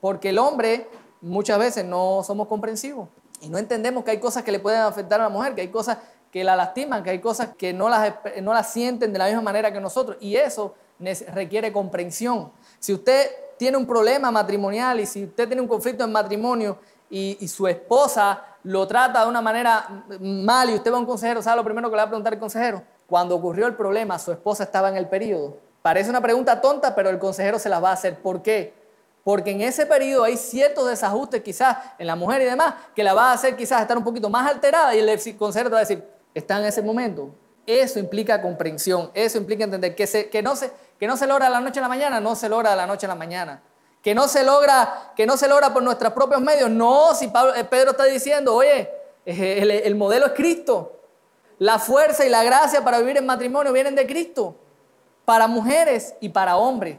Porque 0.00 0.30
el 0.30 0.38
hombre 0.38 0.88
muchas 1.20 1.58
veces 1.58 1.84
no 1.84 2.22
somos 2.24 2.48
comprensivos 2.48 3.08
y 3.40 3.48
no 3.48 3.58
entendemos 3.58 4.04
que 4.04 4.12
hay 4.12 4.18
cosas 4.18 4.42
que 4.42 4.52
le 4.52 4.60
pueden 4.60 4.80
afectar 4.80 5.20
a 5.20 5.24
la 5.24 5.28
mujer, 5.28 5.54
que 5.54 5.60
hay 5.60 5.68
cosas 5.68 5.98
que 6.30 6.44
la 6.44 6.56
lastiman, 6.56 7.02
que 7.02 7.10
hay 7.10 7.18
cosas 7.18 7.50
que 7.56 7.72
no 7.72 7.88
las, 7.88 8.14
no 8.42 8.52
las 8.52 8.72
sienten 8.72 9.12
de 9.12 9.18
la 9.18 9.26
misma 9.26 9.42
manera 9.42 9.72
que 9.72 9.80
nosotros. 9.80 10.16
Y 10.20 10.36
eso 10.36 10.74
requiere 11.32 11.72
comprensión. 11.72 12.52
Si 12.78 12.92
usted 12.92 13.30
tiene 13.56 13.76
un 13.76 13.86
problema 13.86 14.30
matrimonial 14.30 15.00
y 15.00 15.06
si 15.06 15.24
usted 15.24 15.46
tiene 15.46 15.62
un 15.62 15.68
conflicto 15.68 16.04
en 16.04 16.12
matrimonio 16.12 16.78
y, 17.10 17.46
su 17.48 17.66
esposa 17.66 18.44
lo 18.62 18.86
trata 18.86 19.22
de 19.22 19.28
una 19.28 19.40
manera 19.42 20.04
mal 20.20 20.70
y 20.70 20.74
usted 20.74 20.92
va 20.92 20.96
a 20.96 21.00
un 21.00 21.06
consejero, 21.06 21.42
¿sabe 21.42 21.56
lo 21.56 21.64
primero 21.64 21.88
que 21.88 21.96
le 21.96 22.02
va 22.02 22.04
a 22.04 22.08
preguntar 22.08 22.34
el 22.34 22.38
consejero? 22.38 22.82
Cuando 23.06 23.34
ocurrió 23.34 23.66
el 23.66 23.74
problema, 23.74 24.18
su 24.18 24.30
esposa 24.32 24.64
estaba 24.64 24.88
en 24.88 24.96
el 24.96 25.08
periodo. 25.08 25.56
Parece 25.82 26.10
una 26.10 26.20
pregunta 26.20 26.60
tonta, 26.60 26.94
pero 26.94 27.10
el 27.10 27.18
consejero 27.18 27.58
se 27.58 27.68
las 27.68 27.82
va 27.82 27.90
a 27.90 27.94
hacer. 27.94 28.20
¿Por 28.20 28.42
qué? 28.42 28.74
Porque 29.24 29.50
en 29.50 29.62
ese 29.62 29.86
periodo 29.86 30.24
hay 30.24 30.36
ciertos 30.36 30.88
desajustes 30.88 31.42
quizás 31.42 31.76
en 31.98 32.06
la 32.06 32.16
mujer 32.16 32.42
y 32.42 32.44
demás 32.44 32.74
que 32.94 33.02
la 33.02 33.14
va 33.14 33.30
a 33.30 33.32
hacer 33.32 33.56
quizás 33.56 33.82
estar 33.82 33.96
un 33.96 34.04
poquito 34.04 34.30
más 34.30 34.48
alterada 34.48 34.94
y 34.94 35.00
el 35.00 35.36
consejero 35.36 35.68
te 35.68 35.74
va 35.74 35.78
a 35.78 35.80
decir, 35.80 36.02
está 36.34 36.58
en 36.58 36.66
ese 36.66 36.82
momento. 36.82 37.34
Eso 37.66 37.98
implica 37.98 38.42
comprensión, 38.42 39.10
eso 39.14 39.38
implica 39.38 39.64
entender 39.64 39.94
que, 39.94 40.42
no 40.42 40.56
se, 40.56 41.26
logra 41.26 41.46
de 41.46 41.52
la 41.52 41.60
noche 41.60 41.78
a 41.78 41.82
la 41.82 41.88
mañana, 41.88 42.20
no 42.20 42.34
se 42.34 42.48
logra 42.48 42.70
de 42.70 42.76
la 42.76 42.86
noche 42.86 43.06
a 43.06 43.08
la 43.08 43.14
mañana. 43.14 43.62
Que 44.02 44.14
no 44.14 44.28
se 44.28 44.42
logra, 44.44 45.12
que 45.14 45.26
no 45.26 45.36
se 45.36 45.46
logra 45.46 45.72
por 45.72 45.82
nuestros 45.82 46.12
propios 46.12 46.40
medios. 46.40 46.70
No, 46.70 47.14
si 47.14 47.28
Pablo, 47.28 47.52
Pedro 47.68 47.90
está 47.90 48.04
diciendo, 48.04 48.54
oye, 48.54 48.90
el, 49.24 49.70
el 49.70 49.94
modelo 49.94 50.26
es 50.26 50.32
Cristo. 50.32 51.00
La 51.58 51.78
fuerza 51.78 52.24
y 52.24 52.30
la 52.30 52.42
gracia 52.42 52.82
para 52.82 52.98
vivir 52.98 53.18
en 53.18 53.26
matrimonio 53.26 53.72
vienen 53.72 53.94
de 53.94 54.06
Cristo, 54.06 54.56
para 55.26 55.46
mujeres 55.46 56.14
y 56.20 56.30
para 56.30 56.56
hombres, 56.56 56.96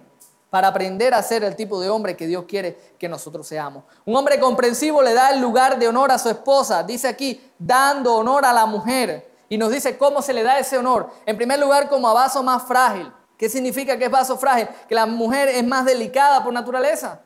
para 0.52 0.68
aprender 0.68 1.14
a 1.14 1.24
ser 1.24 1.46
el 1.46 1.56
tipo 1.56 1.80
de 1.80 1.90
hombre 1.90 2.18
que 2.18 2.28
Dios 2.28 2.44
quiere 2.46 2.78
que 3.00 3.08
nosotros 3.08 3.48
seamos. 3.48 3.86
Un 4.04 4.18
hombre 4.18 4.38
comprensivo 4.38 5.02
le 5.02 5.14
da 5.14 5.32
el 5.32 5.40
lugar 5.40 5.80
de 5.80 5.88
honor 5.88 6.12
a 6.12 6.20
su 6.20 6.30
esposa, 6.30 6.84
dice 6.84 7.08
aquí, 7.08 7.42
dando 7.58 8.14
honor 8.16 8.46
a 8.46 8.52
la 8.52 8.66
mujer. 8.66 9.32
Y 9.48 9.58
nos 9.58 9.72
dice 9.72 9.98
cómo 9.98 10.22
se 10.22 10.34
le 10.34 10.44
da 10.44 10.60
ese 10.60 10.78
honor. 10.78 11.10
En 11.26 11.38
primer 11.38 11.58
lugar, 11.58 11.88
como 11.88 12.06
a 12.10 12.14
vaso 12.14 12.44
más 12.44 12.64
frágil. 12.64 13.10
¿Qué 13.38 13.48
significa 13.48 13.98
que 13.98 14.06
es 14.06 14.12
vaso 14.12 14.38
frágil? 14.38 14.68
Que 14.90 14.94
la 14.94 15.06
mujer 15.06 15.48
es 15.48 15.66
más 15.66 15.86
delicada 15.86 16.44
por 16.44 16.52
naturaleza, 16.52 17.22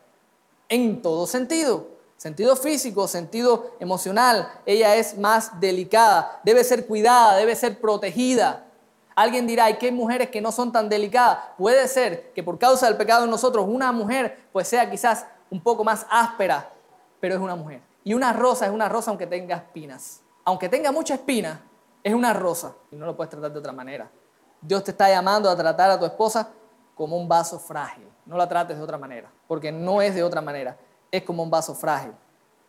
en 0.70 1.02
todo 1.02 1.26
sentido. 1.26 1.88
Sentido 2.18 2.56
físico, 2.56 3.08
sentido 3.08 3.72
emocional, 3.80 4.48
ella 4.68 4.96
es 4.96 5.18
más 5.18 5.60
delicada, 5.60 6.40
debe 6.44 6.64
ser 6.64 6.86
cuidada, 6.86 7.36
debe 7.36 7.56
ser 7.56 7.82
protegida. 7.82 8.68
Alguien 9.16 9.48
dirá, 9.48 9.70
¿y 9.70 9.78
qué 9.78 9.92
mujeres 9.92 10.30
que 10.30 10.42
no 10.42 10.52
son 10.52 10.72
tan 10.72 10.90
delicadas? 10.90 11.40
Puede 11.58 11.88
ser 11.88 12.34
que 12.34 12.44
por 12.44 12.60
causa 12.60 12.88
del 12.88 12.98
pecado 12.98 13.24
en 13.24 13.30
nosotros 13.30 13.66
una 13.68 13.92
mujer 13.92 14.48
pues 14.52 14.68
sea 14.68 14.90
quizás 14.90 15.26
un 15.50 15.62
poco 15.62 15.84
más 15.84 16.06
áspera, 16.10 16.70
pero 17.20 17.36
es 17.36 17.42
una 17.42 17.56
mujer. 17.56 17.82
Y 18.04 18.14
una 18.14 18.34
rosa 18.34 18.66
es 18.66 18.72
una 18.72 18.90
rosa 18.90 19.12
aunque 19.12 19.26
tenga 19.26 19.56
espinas. 19.56 20.22
Aunque 20.44 20.70
tenga 20.70 20.92
mucha 20.92 21.16
espina, 21.16 21.62
es 22.04 22.14
una 22.14 22.34
rosa 22.34 22.76
y 22.92 22.96
no 22.96 23.06
lo 23.06 23.16
puedes 23.16 23.32
tratar 23.32 23.52
de 23.52 23.60
otra 23.60 23.72
manera. 23.72 24.12
Dios 24.62 24.84
te 24.84 24.92
está 24.92 25.10
llamando 25.10 25.50
a 25.50 25.56
tratar 25.56 25.90
a 25.92 26.00
tu 26.00 26.06
esposa 26.06 26.50
como 26.94 27.18
un 27.18 27.28
vaso 27.28 27.58
frágil. 27.60 28.08
No 28.26 28.38
la 28.38 28.50
trates 28.50 28.78
de 28.78 28.84
otra 28.84 28.98
manera, 28.98 29.32
porque 29.48 29.72
no 29.72 30.02
es 30.02 30.14
de 30.14 30.24
otra 30.24 30.42
manera 30.42 30.78
es 31.18 31.24
como 31.24 31.44
un 31.44 31.50
vaso 31.50 31.74
frágil. 31.74 32.12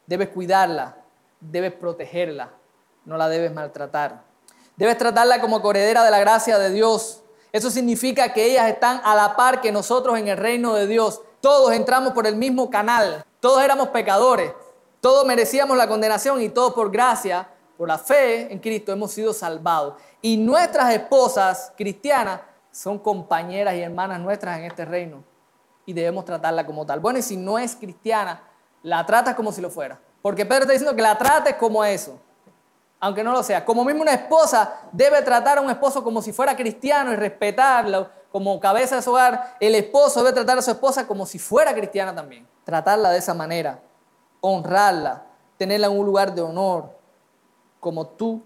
Debes 0.07 0.29
cuidarla, 0.29 0.97
debes 1.41 1.73
protegerla, 1.73 2.51
no 3.05 3.17
la 3.17 3.29
debes 3.29 3.53
maltratar. 3.53 4.23
Debes 4.77 4.99
tratarla 4.99 5.41
como 5.41 5.63
corredera 5.63 6.05
de 6.05 6.11
la 6.11 6.19
gracia 6.19 6.59
de 6.59 6.71
Dios. 6.71 7.23
Eso 7.53 7.71
significa 7.71 8.33
que 8.33 8.45
ellas 8.45 8.69
están 8.69 9.01
a 9.05 9.15
la 9.15 9.37
par 9.37 9.61
que 9.61 9.73
nosotros 9.73 10.19
en 10.19 10.29
el 10.29 10.37
reino 10.37 10.75
de 10.75 10.87
Dios. 10.87 11.23
Todos 11.41 11.73
entramos 11.73 12.13
por 12.13 12.27
el 12.27 12.37
mismo 12.37 12.71
canal. 12.71 13.25
Todos 13.41 13.63
éramos 13.63 13.89
pecadores. 13.89 14.53
Todos 15.01 15.27
merecíamos 15.27 15.77
la 15.77 15.89
condenación 15.89 16.43
y 16.43 16.49
todos 16.49 16.75
por 16.75 16.91
gracia, 16.91 17.49
por 17.77 17.89
la 17.89 17.99
fe 17.99 18.53
en 18.53 18.59
Cristo, 18.59 18.93
hemos 18.93 19.13
sido 19.13 19.33
salvados. 19.33 19.95
Y 20.21 20.37
nuestras 20.37 20.93
esposas 20.93 21.73
cristianas 21.77 22.41
son 22.71 22.99
compañeras 22.99 23.75
y 23.75 23.81
hermanas 23.81 24.21
nuestras 24.21 24.59
en 24.59 24.65
este 24.65 24.85
reino 24.85 25.25
y 25.87 25.93
debemos 25.93 26.25
tratarla 26.25 26.67
como 26.67 26.85
tal. 26.85 27.01
Bueno, 27.01 27.19
y 27.19 27.23
si 27.23 27.37
no 27.37 27.59
es 27.59 27.77
cristiana, 27.77 28.43
la 28.83 29.07
tratas 29.07 29.35
como 29.35 29.53
si 29.53 29.61
lo 29.61 29.71
fuera. 29.71 29.99
Porque 30.21 30.45
Pedro 30.45 30.63
está 30.63 30.73
diciendo 30.73 30.97
que 30.97 31.03
la 31.03 31.17
trates 31.17 31.55
como 31.55 31.85
eso, 31.85 32.19
aunque 33.01 33.23
no 33.23 33.33
lo 33.33 33.43
sea. 33.43 33.65
Como 33.65 33.85
mismo 33.85 34.03
una 34.03 34.15
esposa 34.15 34.81
debe 34.93 35.23
tratar 35.23 35.59
a 35.59 35.61
un 35.61 35.71
esposo 35.71 36.03
como 36.03 36.23
si 36.23 36.33
fuera 36.33 36.57
cristiano 36.57 37.13
y 37.13 37.17
respetarlo 37.17 38.09
como 38.33 38.59
cabeza 38.61 38.97
de 38.97 39.03
su 39.03 39.11
hogar, 39.11 39.57
el 39.61 39.75
esposo 39.75 40.23
debe 40.23 40.35
tratar 40.35 40.59
a 40.59 40.63
su 40.63 40.71
esposa 40.71 41.07
como 41.07 41.25
si 41.25 41.39
fuera 41.39 41.75
cristiana 41.75 42.15
también. 42.15 42.47
Tratarla 42.65 43.11
de 43.11 43.19
esa 43.19 43.33
manera, 43.33 43.81
honrarla, 44.41 45.25
tenerla 45.57 45.87
en 45.87 45.99
un 45.99 46.05
lugar 46.05 46.35
de 46.35 46.43
honor, 46.43 46.91
como 47.81 48.07
tu 48.07 48.43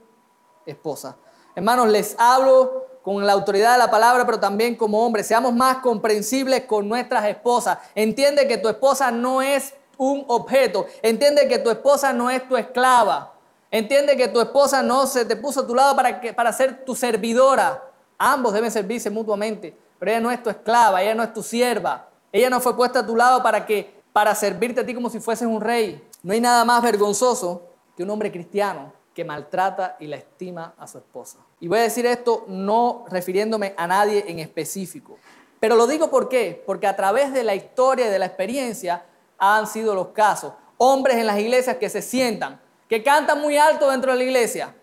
esposa. 0.67 1.17
Hermanos, 1.55 1.89
les 1.89 2.15
hablo 2.19 2.87
con 3.03 3.27
la 3.27 3.33
autoridad 3.33 3.73
de 3.73 3.79
la 3.79 3.91
palabra, 3.91 4.27
pero 4.27 4.39
también 4.39 4.77
como 4.77 5.05
hombres. 5.05 5.27
Seamos 5.27 5.53
más 5.53 5.79
comprensibles 5.79 6.65
con 6.67 6.89
nuestras 6.89 7.25
esposas. 7.25 7.79
Entiende 7.95 8.47
que 8.47 8.59
tu 8.59 8.69
esposa 8.69 9.11
no 9.11 9.43
es 9.43 9.75
un 9.97 10.25
objeto. 10.29 10.87
Entiende 11.03 11.49
que 11.49 11.59
tu 11.59 11.71
esposa 11.71 12.13
no 12.13 12.31
es 12.31 12.47
tu 12.47 12.57
esclava. 12.57 13.33
Entiende 13.71 14.17
que 14.17 14.29
tu 14.29 14.41
esposa 14.41 14.83
no 14.83 15.07
se 15.07 15.25
te 15.25 15.37
puso 15.37 15.61
a 15.61 15.67
tu 15.67 15.75
lado 15.75 15.95
para, 15.95 16.21
que, 16.21 16.33
para 16.33 16.53
ser 16.53 16.85
tu 16.85 16.95
servidora. 16.95 17.85
Ambos 18.19 18.53
deben 18.53 18.71
servirse 18.71 19.11
mutuamente, 19.11 19.77
pero 19.99 20.11
ella 20.11 20.21
no 20.21 20.31
es 20.31 20.43
tu 20.43 20.51
esclava, 20.51 21.03
ella 21.03 21.15
no 21.15 21.23
es 21.23 21.33
tu 21.33 21.43
sierva. 21.43 22.09
Ella 22.33 22.51
no 22.51 22.61
fue 22.61 22.77
puesta 22.77 23.01
a 23.01 23.07
tu 23.07 23.17
lado 23.17 23.43
para 23.43 23.65
que 23.67 24.01
para 24.13 24.35
servirte 24.35 24.81
a 24.81 24.87
ti 24.87 24.95
como 24.95 25.09
si 25.09 25.21
fueses 25.21 25.47
un 25.47 25.61
rey. 25.61 26.03
No 26.23 26.33
hay 26.33 26.41
nada 26.41 26.65
más 26.65 26.83
vergonzoso 26.83 27.69
que 27.97 28.03
un 28.03 28.11
hombre 28.11 28.31
cristiano 28.31 28.93
que 29.15 29.25
maltrata 29.25 29.97
y 30.01 30.07
la 30.07 30.17
estima 30.17 30.75
a 30.79 30.87
su 30.87 30.99
esposa. 30.99 31.39
Y 31.61 31.69
voy 31.69 31.79
a 31.79 31.83
decir 31.83 32.07
esto 32.07 32.45
no 32.49 33.05
refiriéndome 33.09 33.75
a 33.77 33.87
nadie 33.87 34.25
en 34.29 34.39
específico. 34.39 35.19
Pero 35.59 35.77
lo 35.77 35.87
digo 35.87 36.11
por 36.11 36.29
qué? 36.29 36.63
Porque 36.67 36.87
a 36.87 36.97
través 36.97 37.33
de 37.33 37.45
la 37.45 37.55
historia 37.55 38.07
y 38.07 38.11
de 38.11 38.19
la 38.19 38.27
experiencia 38.27 39.05
han 39.39 39.67
sido 39.67 39.95
los 39.95 40.09
casos. 40.09 40.55
Hombres 40.79 41.17
en 41.17 41.27
las 41.27 41.39
iglesias 41.39 41.77
que 41.77 41.91
se 41.91 42.03
sientan, 42.03 42.61
que 42.91 43.05
cantan 43.05 43.41
muy 43.41 43.57
alto 43.57 43.89
dentro 43.89 44.11
de 44.11 44.19
la 44.19 44.25
iglesia, 44.25 44.75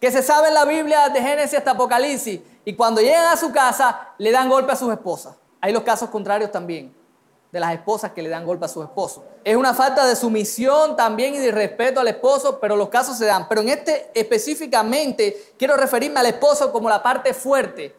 que 0.00 0.10
se 0.10 0.22
saben 0.22 0.54
la 0.54 0.64
Biblia 0.64 1.10
de 1.10 1.20
Génesis 1.20 1.58
hasta 1.58 1.72
Apocalipsis 1.72 2.40
y 2.64 2.74
cuando 2.74 3.02
llegan 3.02 3.26
a 3.26 3.36
su 3.36 3.52
casa 3.52 4.14
le 4.16 4.30
dan 4.30 4.48
golpe 4.48 4.72
a 4.72 4.76
sus 4.76 4.90
esposas. 4.90 5.36
Hay 5.60 5.70
los 5.70 5.82
casos 5.82 6.08
contrarios 6.08 6.50
también 6.50 6.94
de 7.52 7.60
las 7.60 7.74
esposas 7.74 8.12
que 8.12 8.22
le 8.22 8.30
dan 8.30 8.46
golpe 8.46 8.64
a 8.64 8.68
sus 8.68 8.84
esposos. 8.84 9.24
Es 9.44 9.54
una 9.54 9.74
falta 9.74 10.06
de 10.06 10.16
sumisión 10.16 10.96
también 10.96 11.34
y 11.34 11.38
de 11.38 11.52
respeto 11.52 12.00
al 12.00 12.08
esposo, 12.08 12.58
pero 12.58 12.74
los 12.74 12.88
casos 12.88 13.18
se 13.18 13.26
dan. 13.26 13.46
Pero 13.46 13.60
en 13.60 13.68
este 13.68 14.10
específicamente 14.14 15.52
quiero 15.58 15.76
referirme 15.76 16.20
al 16.20 16.26
esposo 16.26 16.72
como 16.72 16.88
la 16.88 17.02
parte 17.02 17.34
fuerte, 17.34 17.94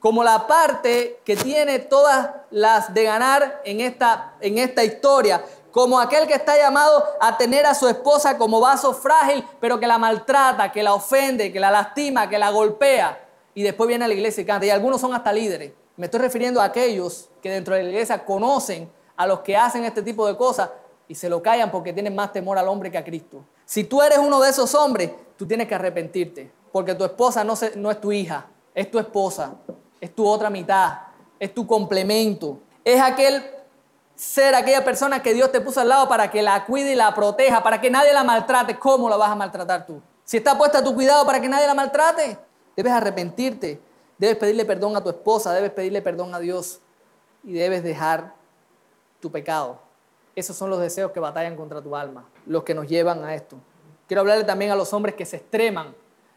como 0.00 0.24
la 0.24 0.46
parte 0.46 1.20
que 1.22 1.36
tiene 1.36 1.80
todas 1.80 2.30
las 2.50 2.94
de 2.94 3.04
ganar 3.04 3.60
en 3.66 3.82
esta, 3.82 4.36
en 4.40 4.56
esta 4.56 4.82
historia, 4.82 5.44
como 5.76 6.00
aquel 6.00 6.26
que 6.26 6.32
está 6.32 6.56
llamado 6.56 7.04
a 7.20 7.36
tener 7.36 7.66
a 7.66 7.74
su 7.74 7.86
esposa 7.86 8.38
como 8.38 8.62
vaso 8.62 8.94
frágil, 8.94 9.44
pero 9.60 9.78
que 9.78 9.86
la 9.86 9.98
maltrata, 9.98 10.72
que 10.72 10.82
la 10.82 10.94
ofende, 10.94 11.52
que 11.52 11.60
la 11.60 11.70
lastima, 11.70 12.30
que 12.30 12.38
la 12.38 12.48
golpea, 12.48 13.22
y 13.52 13.62
después 13.62 13.86
viene 13.86 14.06
a 14.06 14.08
la 14.08 14.14
iglesia 14.14 14.40
y 14.40 14.46
canta. 14.46 14.64
Y 14.64 14.70
algunos 14.70 15.02
son 15.02 15.12
hasta 15.12 15.30
líderes. 15.34 15.72
Me 15.98 16.06
estoy 16.06 16.20
refiriendo 16.20 16.62
a 16.62 16.64
aquellos 16.64 17.28
que 17.42 17.50
dentro 17.50 17.74
de 17.74 17.82
la 17.82 17.90
iglesia 17.90 18.24
conocen 18.24 18.90
a 19.18 19.26
los 19.26 19.40
que 19.40 19.54
hacen 19.54 19.84
este 19.84 20.00
tipo 20.00 20.26
de 20.26 20.34
cosas 20.34 20.70
y 21.08 21.14
se 21.14 21.28
lo 21.28 21.42
callan 21.42 21.70
porque 21.70 21.92
tienen 21.92 22.14
más 22.14 22.32
temor 22.32 22.56
al 22.56 22.68
hombre 22.68 22.90
que 22.90 22.96
a 22.96 23.04
Cristo. 23.04 23.44
Si 23.66 23.84
tú 23.84 24.00
eres 24.00 24.16
uno 24.16 24.40
de 24.40 24.48
esos 24.48 24.74
hombres, 24.74 25.10
tú 25.36 25.46
tienes 25.46 25.68
que 25.68 25.74
arrepentirte, 25.74 26.50
porque 26.72 26.94
tu 26.94 27.04
esposa 27.04 27.44
no, 27.44 27.52
no 27.74 27.90
es 27.90 28.00
tu 28.00 28.12
hija, 28.12 28.46
es 28.74 28.90
tu 28.90 28.98
esposa, 28.98 29.56
es 30.00 30.14
tu 30.14 30.26
otra 30.26 30.48
mitad, 30.48 31.00
es 31.38 31.52
tu 31.52 31.66
complemento, 31.66 32.60
es 32.82 32.98
aquel 32.98 33.55
ser, 34.16 34.54
aquella 34.54 34.84
persona 34.84 35.22
que 35.22 35.34
Dios 35.34 35.52
te 35.52 35.60
puso 35.60 35.80
al 35.80 35.88
lado 35.88 36.08
para 36.08 36.30
que 36.30 36.42
la 36.42 36.64
cuide 36.64 36.92
y 36.92 36.94
la 36.96 37.14
proteja, 37.14 37.62
para 37.62 37.80
que 37.80 37.90
nadie 37.90 38.12
la 38.12 38.24
maltrate. 38.24 38.78
¿Cómo 38.78 39.08
la 39.08 39.16
vas 39.16 39.30
a 39.30 39.36
maltratar 39.36 39.86
tú? 39.86 40.02
Si 40.24 40.38
está 40.38 40.58
puesta 40.58 40.78
a 40.78 40.84
tu 40.84 40.94
cuidado 40.94 41.24
para 41.24 41.40
que 41.40 41.48
nadie 41.48 41.66
la 41.66 41.74
maltrate, 41.74 42.36
debes 42.74 42.92
arrepentirte, 42.92 43.80
debes 44.18 44.36
pedirle 44.36 44.64
perdón 44.64 44.96
a 44.96 45.02
tu 45.02 45.10
esposa, 45.10 45.52
debes 45.52 45.70
pedirle 45.70 46.02
perdón 46.02 46.34
a 46.34 46.40
Dios 46.40 46.80
y 47.44 47.52
debes 47.52 47.84
dejar 47.84 48.34
tu 49.20 49.30
pecado. 49.30 49.78
Esos 50.34 50.56
son 50.56 50.70
los 50.70 50.80
deseos 50.80 51.12
que 51.12 51.20
batallan 51.20 51.54
contra 51.54 51.80
tu 51.80 51.94
alma, 51.94 52.28
los 52.46 52.64
que 52.64 52.74
nos 52.74 52.88
llevan 52.88 53.24
a 53.24 53.34
esto. 53.34 53.56
Quiero 54.08 54.22
hablarle 54.22 54.44
también 54.44 54.70
a 54.70 54.76
los 54.76 54.92
hombres 54.92 55.14
que 55.14 55.24
se 55.24 55.36
extreman, 55.36 55.94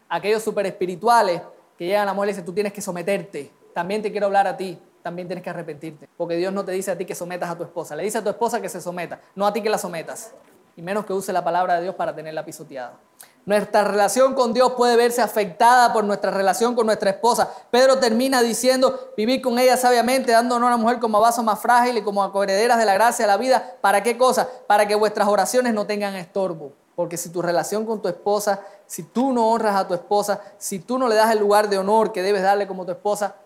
aquellos 0.08 0.42
super 0.42 0.66
espirituales 0.66 1.42
que 1.76 1.86
llegan 1.86 2.02
a 2.02 2.06
la 2.06 2.14
mujer 2.14 2.28
y 2.28 2.32
dicen, 2.32 2.44
tú 2.44 2.52
tienes 2.52 2.72
que 2.72 2.80
someterte. 2.80 3.50
También 3.74 4.02
te 4.02 4.10
quiero 4.10 4.26
hablar 4.26 4.46
a 4.46 4.56
ti, 4.56 4.78
también 5.02 5.28
tienes 5.28 5.42
que 5.42 5.50
arrepentirte, 5.50 6.08
porque 6.16 6.36
Dios 6.36 6.52
no 6.52 6.64
te 6.64 6.72
dice 6.72 6.90
a 6.90 6.98
ti 6.98 7.04
que 7.04 7.14
sometas 7.14 7.50
a 7.50 7.56
tu 7.56 7.64
esposa, 7.64 7.96
le 7.96 8.02
dice 8.02 8.18
a 8.18 8.22
tu 8.22 8.30
esposa 8.30 8.60
que 8.60 8.68
se 8.68 8.80
someta, 8.80 9.20
no 9.34 9.46
a 9.46 9.52
ti 9.52 9.62
que 9.62 9.70
la 9.70 9.78
sometas, 9.78 10.32
y 10.76 10.82
menos 10.82 11.04
que 11.06 11.12
use 11.12 11.32
la 11.32 11.44
palabra 11.44 11.76
de 11.76 11.82
Dios 11.82 11.94
para 11.94 12.14
tenerla 12.14 12.44
pisoteada. 12.44 12.98
Nuestra 13.46 13.84
relación 13.84 14.34
con 14.34 14.52
Dios 14.52 14.74
puede 14.74 14.96
verse 14.96 15.22
afectada 15.22 15.92
por 15.92 16.04
nuestra 16.04 16.30
relación 16.30 16.74
con 16.74 16.86
nuestra 16.86 17.10
esposa. 17.10 17.48
Pedro 17.70 17.98
termina 17.98 18.42
diciendo, 18.42 19.12
vivir 19.16 19.40
con 19.40 19.58
ella 19.58 19.78
sabiamente, 19.78 20.32
dándonos 20.32 20.66
a 20.66 20.74
una 20.74 20.76
mujer 20.76 21.00
como 21.00 21.20
vaso 21.20 21.42
más 21.42 21.58
frágil 21.58 21.96
y 21.96 22.02
como 22.02 22.42
herederas 22.42 22.78
de 22.78 22.84
la 22.84 22.94
gracia 22.94 23.24
de 23.24 23.32
la 23.32 23.38
vida. 23.38 23.76
¿Para 23.80 24.02
qué 24.02 24.18
cosa? 24.18 24.46
Para 24.66 24.86
que 24.86 24.94
vuestras 24.94 25.26
oraciones 25.26 25.72
no 25.72 25.86
tengan 25.86 26.14
estorbo. 26.16 26.72
Porque 26.94 27.16
si 27.16 27.30
tu 27.30 27.40
relación 27.40 27.86
con 27.86 28.02
tu 28.02 28.08
esposa, 28.08 28.60
si 28.86 29.04
tú 29.04 29.32
no 29.32 29.50
honras 29.50 29.74
a 29.74 29.88
tu 29.88 29.94
esposa, 29.94 30.40
si 30.58 30.78
tú 30.78 30.98
no 30.98 31.08
le 31.08 31.14
das 31.14 31.32
el 31.32 31.38
lugar 31.38 31.70
de 31.70 31.78
honor 31.78 32.12
que 32.12 32.22
debes 32.22 32.42
darle 32.42 32.66
como 32.66 32.84
tu 32.84 32.92
esposa, 32.92 33.36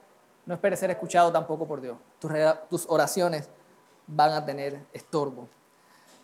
no 0.47 0.55
esperes 0.55 0.81
ser 0.81 0.91
escuchado 0.91 1.33
tampoco 1.33 1.67
por 1.67 1.81
Dios. 1.81 1.97
Tus, 2.69 2.87
oraciones 2.89 3.49
van 4.07 4.33
a 4.33 4.45
tener 4.45 4.79
estorbo. 4.93 5.49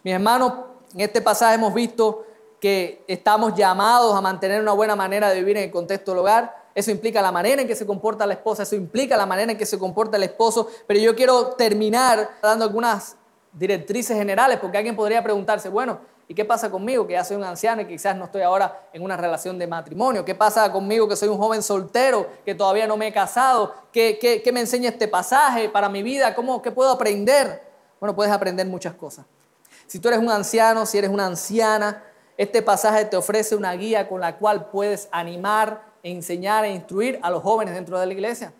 Mis 0.02 0.14
hermanos, 0.14 0.52
en 0.94 1.00
este 1.00 1.20
pasaje 1.22 1.54
hemos 1.54 1.72
visto 1.72 2.26
que 2.60 3.02
estamos 3.08 3.54
llamados 3.54 4.14
a 4.14 4.20
mantener 4.20 4.60
una 4.60 4.72
buena 4.72 4.94
manera 4.94 5.30
de 5.30 5.36
vivir 5.36 5.56
en 5.56 5.64
el 5.64 5.70
contexto 5.70 6.10
del 6.10 6.20
hogar. 6.20 6.54
Eso 6.74 6.90
implica 6.90 7.22
la 7.22 7.32
manera 7.32 7.62
en 7.62 7.68
que 7.68 7.74
se 7.74 7.86
comporta 7.86 8.26
la 8.26 8.34
esposa, 8.34 8.62
eso 8.62 8.76
implica 8.76 9.16
la 9.16 9.26
manera 9.26 9.52
en 9.52 9.58
que 9.58 9.66
se 9.66 9.78
comporta 9.78 10.16
el 10.16 10.24
esposo. 10.24 10.68
Pero 10.86 11.00
yo 11.00 11.16
quiero 11.16 11.52
terminar 11.52 12.30
dando 12.42 12.64
algunas 12.64 13.16
directrices 13.52 14.16
generales, 14.16 14.58
porque 14.60 14.76
alguien 14.76 14.94
podría 14.94 15.22
preguntarse, 15.22 15.68
bueno, 15.68 16.00
¿y 16.30 16.34
qué 16.34 16.44
pasa 16.44 16.70
conmigo 16.70 17.08
que 17.08 17.14
ya 17.14 17.24
soy 17.24 17.36
un 17.38 17.42
anciano 17.42 17.82
y 17.82 17.86
quizás 17.86 18.14
no 18.14 18.26
estoy 18.26 18.42
ahora 18.42 18.86
en 18.92 19.02
una 19.02 19.16
relación 19.16 19.58
de 19.58 19.66
matrimonio? 19.66 20.24
¿Qué 20.24 20.36
pasa 20.36 20.70
conmigo 20.70 21.08
que 21.08 21.16
soy 21.16 21.28
un 21.28 21.36
joven 21.36 21.60
soltero, 21.60 22.24
que 22.44 22.54
todavía 22.54 22.86
no 22.86 22.96
me 22.96 23.08
he 23.08 23.12
casado? 23.12 23.74
¿Qué, 23.90 24.48
me 24.52 24.60
enseña 24.60 24.90
este 24.90 25.08
pasaje 25.08 25.68
para 25.68 25.88
mi 25.88 26.04
vida? 26.04 26.32
¿Cómo, 26.36 26.62
¿Qué 26.62 26.70
puedo 26.70 26.92
aprender? 26.92 27.60
Bueno, 27.98 28.14
puedes 28.14 28.32
aprender 28.32 28.64
muchas 28.68 28.94
cosas. 28.94 29.26
Si 29.88 29.98
tú 29.98 30.06
eres 30.06 30.20
un 30.20 30.30
anciano, 30.30 30.86
si 30.86 30.98
eres 30.98 31.10
una 31.10 31.26
anciana, 31.26 32.04
este 32.36 32.62
pasaje 32.62 33.06
te 33.06 33.16
ofrece 33.16 33.56
una 33.56 33.72
guía 33.72 34.08
con 34.08 34.20
la 34.20 34.36
cual 34.36 34.66
puedes 34.66 35.08
animar, 35.10 35.82
enseñar 36.04 36.64
e 36.64 36.70
instruir 36.70 37.18
a 37.22 37.30
los 37.32 37.42
jóvenes 37.42 37.74
dentro 37.74 37.98
de 37.98 38.06
la 38.06 38.12
iglesia. 38.12 38.52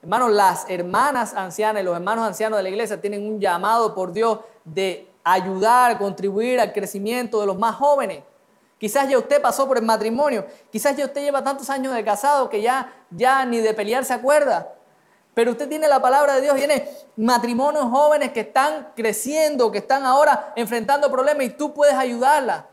Hermanos, 0.00 0.32
las 0.32 0.64
hermanas 0.70 1.34
ancianas 1.34 1.82
y 1.82 1.84
los 1.84 1.94
hermanos 1.94 2.26
ancianos 2.26 2.56
de 2.56 2.62
la 2.62 2.70
iglesia 2.70 2.98
tienen 3.02 3.26
un 3.26 3.38
llamado 3.38 3.94
por 3.94 4.14
Dios 4.14 4.38
de 4.64 5.11
ayudar, 5.24 5.98
contribuir 5.98 6.60
al 6.60 6.72
crecimiento 6.72 7.40
de 7.40 7.46
los 7.46 7.58
más 7.58 7.76
jóvenes. 7.76 8.22
Quizás 8.78 9.08
ya 9.08 9.18
usted 9.18 9.40
pasó 9.40 9.68
por 9.68 9.78
el 9.78 9.84
matrimonio, 9.84 10.46
quizás 10.70 10.96
ya 10.96 11.04
usted 11.04 11.22
lleva 11.22 11.44
tantos 11.44 11.70
años 11.70 11.94
de 11.94 12.04
casado 12.04 12.48
que 12.48 12.60
ya, 12.60 12.92
ya 13.10 13.44
ni 13.44 13.58
de 13.58 13.74
pelear 13.74 14.04
se 14.04 14.12
acuerda. 14.12 14.74
Pero 15.34 15.52
usted 15.52 15.68
tiene 15.68 15.88
la 15.88 16.02
palabra 16.02 16.34
de 16.34 16.42
Dios, 16.42 16.56
tiene 16.56 16.88
matrimonios 17.16 17.84
jóvenes 17.84 18.32
que 18.32 18.40
están 18.40 18.88
creciendo, 18.96 19.70
que 19.70 19.78
están 19.78 20.04
ahora 20.04 20.52
enfrentando 20.56 21.10
problemas 21.10 21.46
y 21.46 21.50
tú 21.50 21.72
puedes 21.72 21.94
ayudarla 21.94 22.66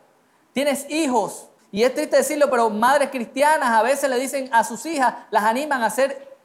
tienes 0.54 0.90
hijos, 0.90 1.48
y 1.72 1.84
es 1.84 1.94
triste 1.94 2.18
decirlo, 2.18 2.50
pero 2.50 2.70
madres 2.70 3.10
cristianas 3.10 3.70
a 3.70 3.82
veces 3.84 4.10
le 4.10 4.20
dicen 4.20 4.50
a 4.52 4.64
sus 4.64 4.86
hijas, 4.86 5.14
las 5.30 5.44
animan 5.44 5.84
a 5.84 5.86
hacer, 5.86 6.38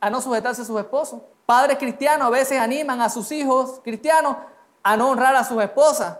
a 0.00 0.08
no 0.10 0.20
sujetarse 0.20 0.62
a 0.62 0.64
sus 0.64 0.80
esposos. 0.80 1.20
Padres 1.44 1.78
cristianos 1.78 2.26
a 2.26 2.30
veces 2.30 2.58
animan 2.58 3.00
a 3.00 3.10
sus 3.10 3.30
hijos 3.30 3.80
cristianos 3.84 4.36
a 4.82 4.96
no 4.96 5.10
honrar 5.10 5.34
a 5.36 5.44
sus 5.44 5.62
esposas. 5.62 6.16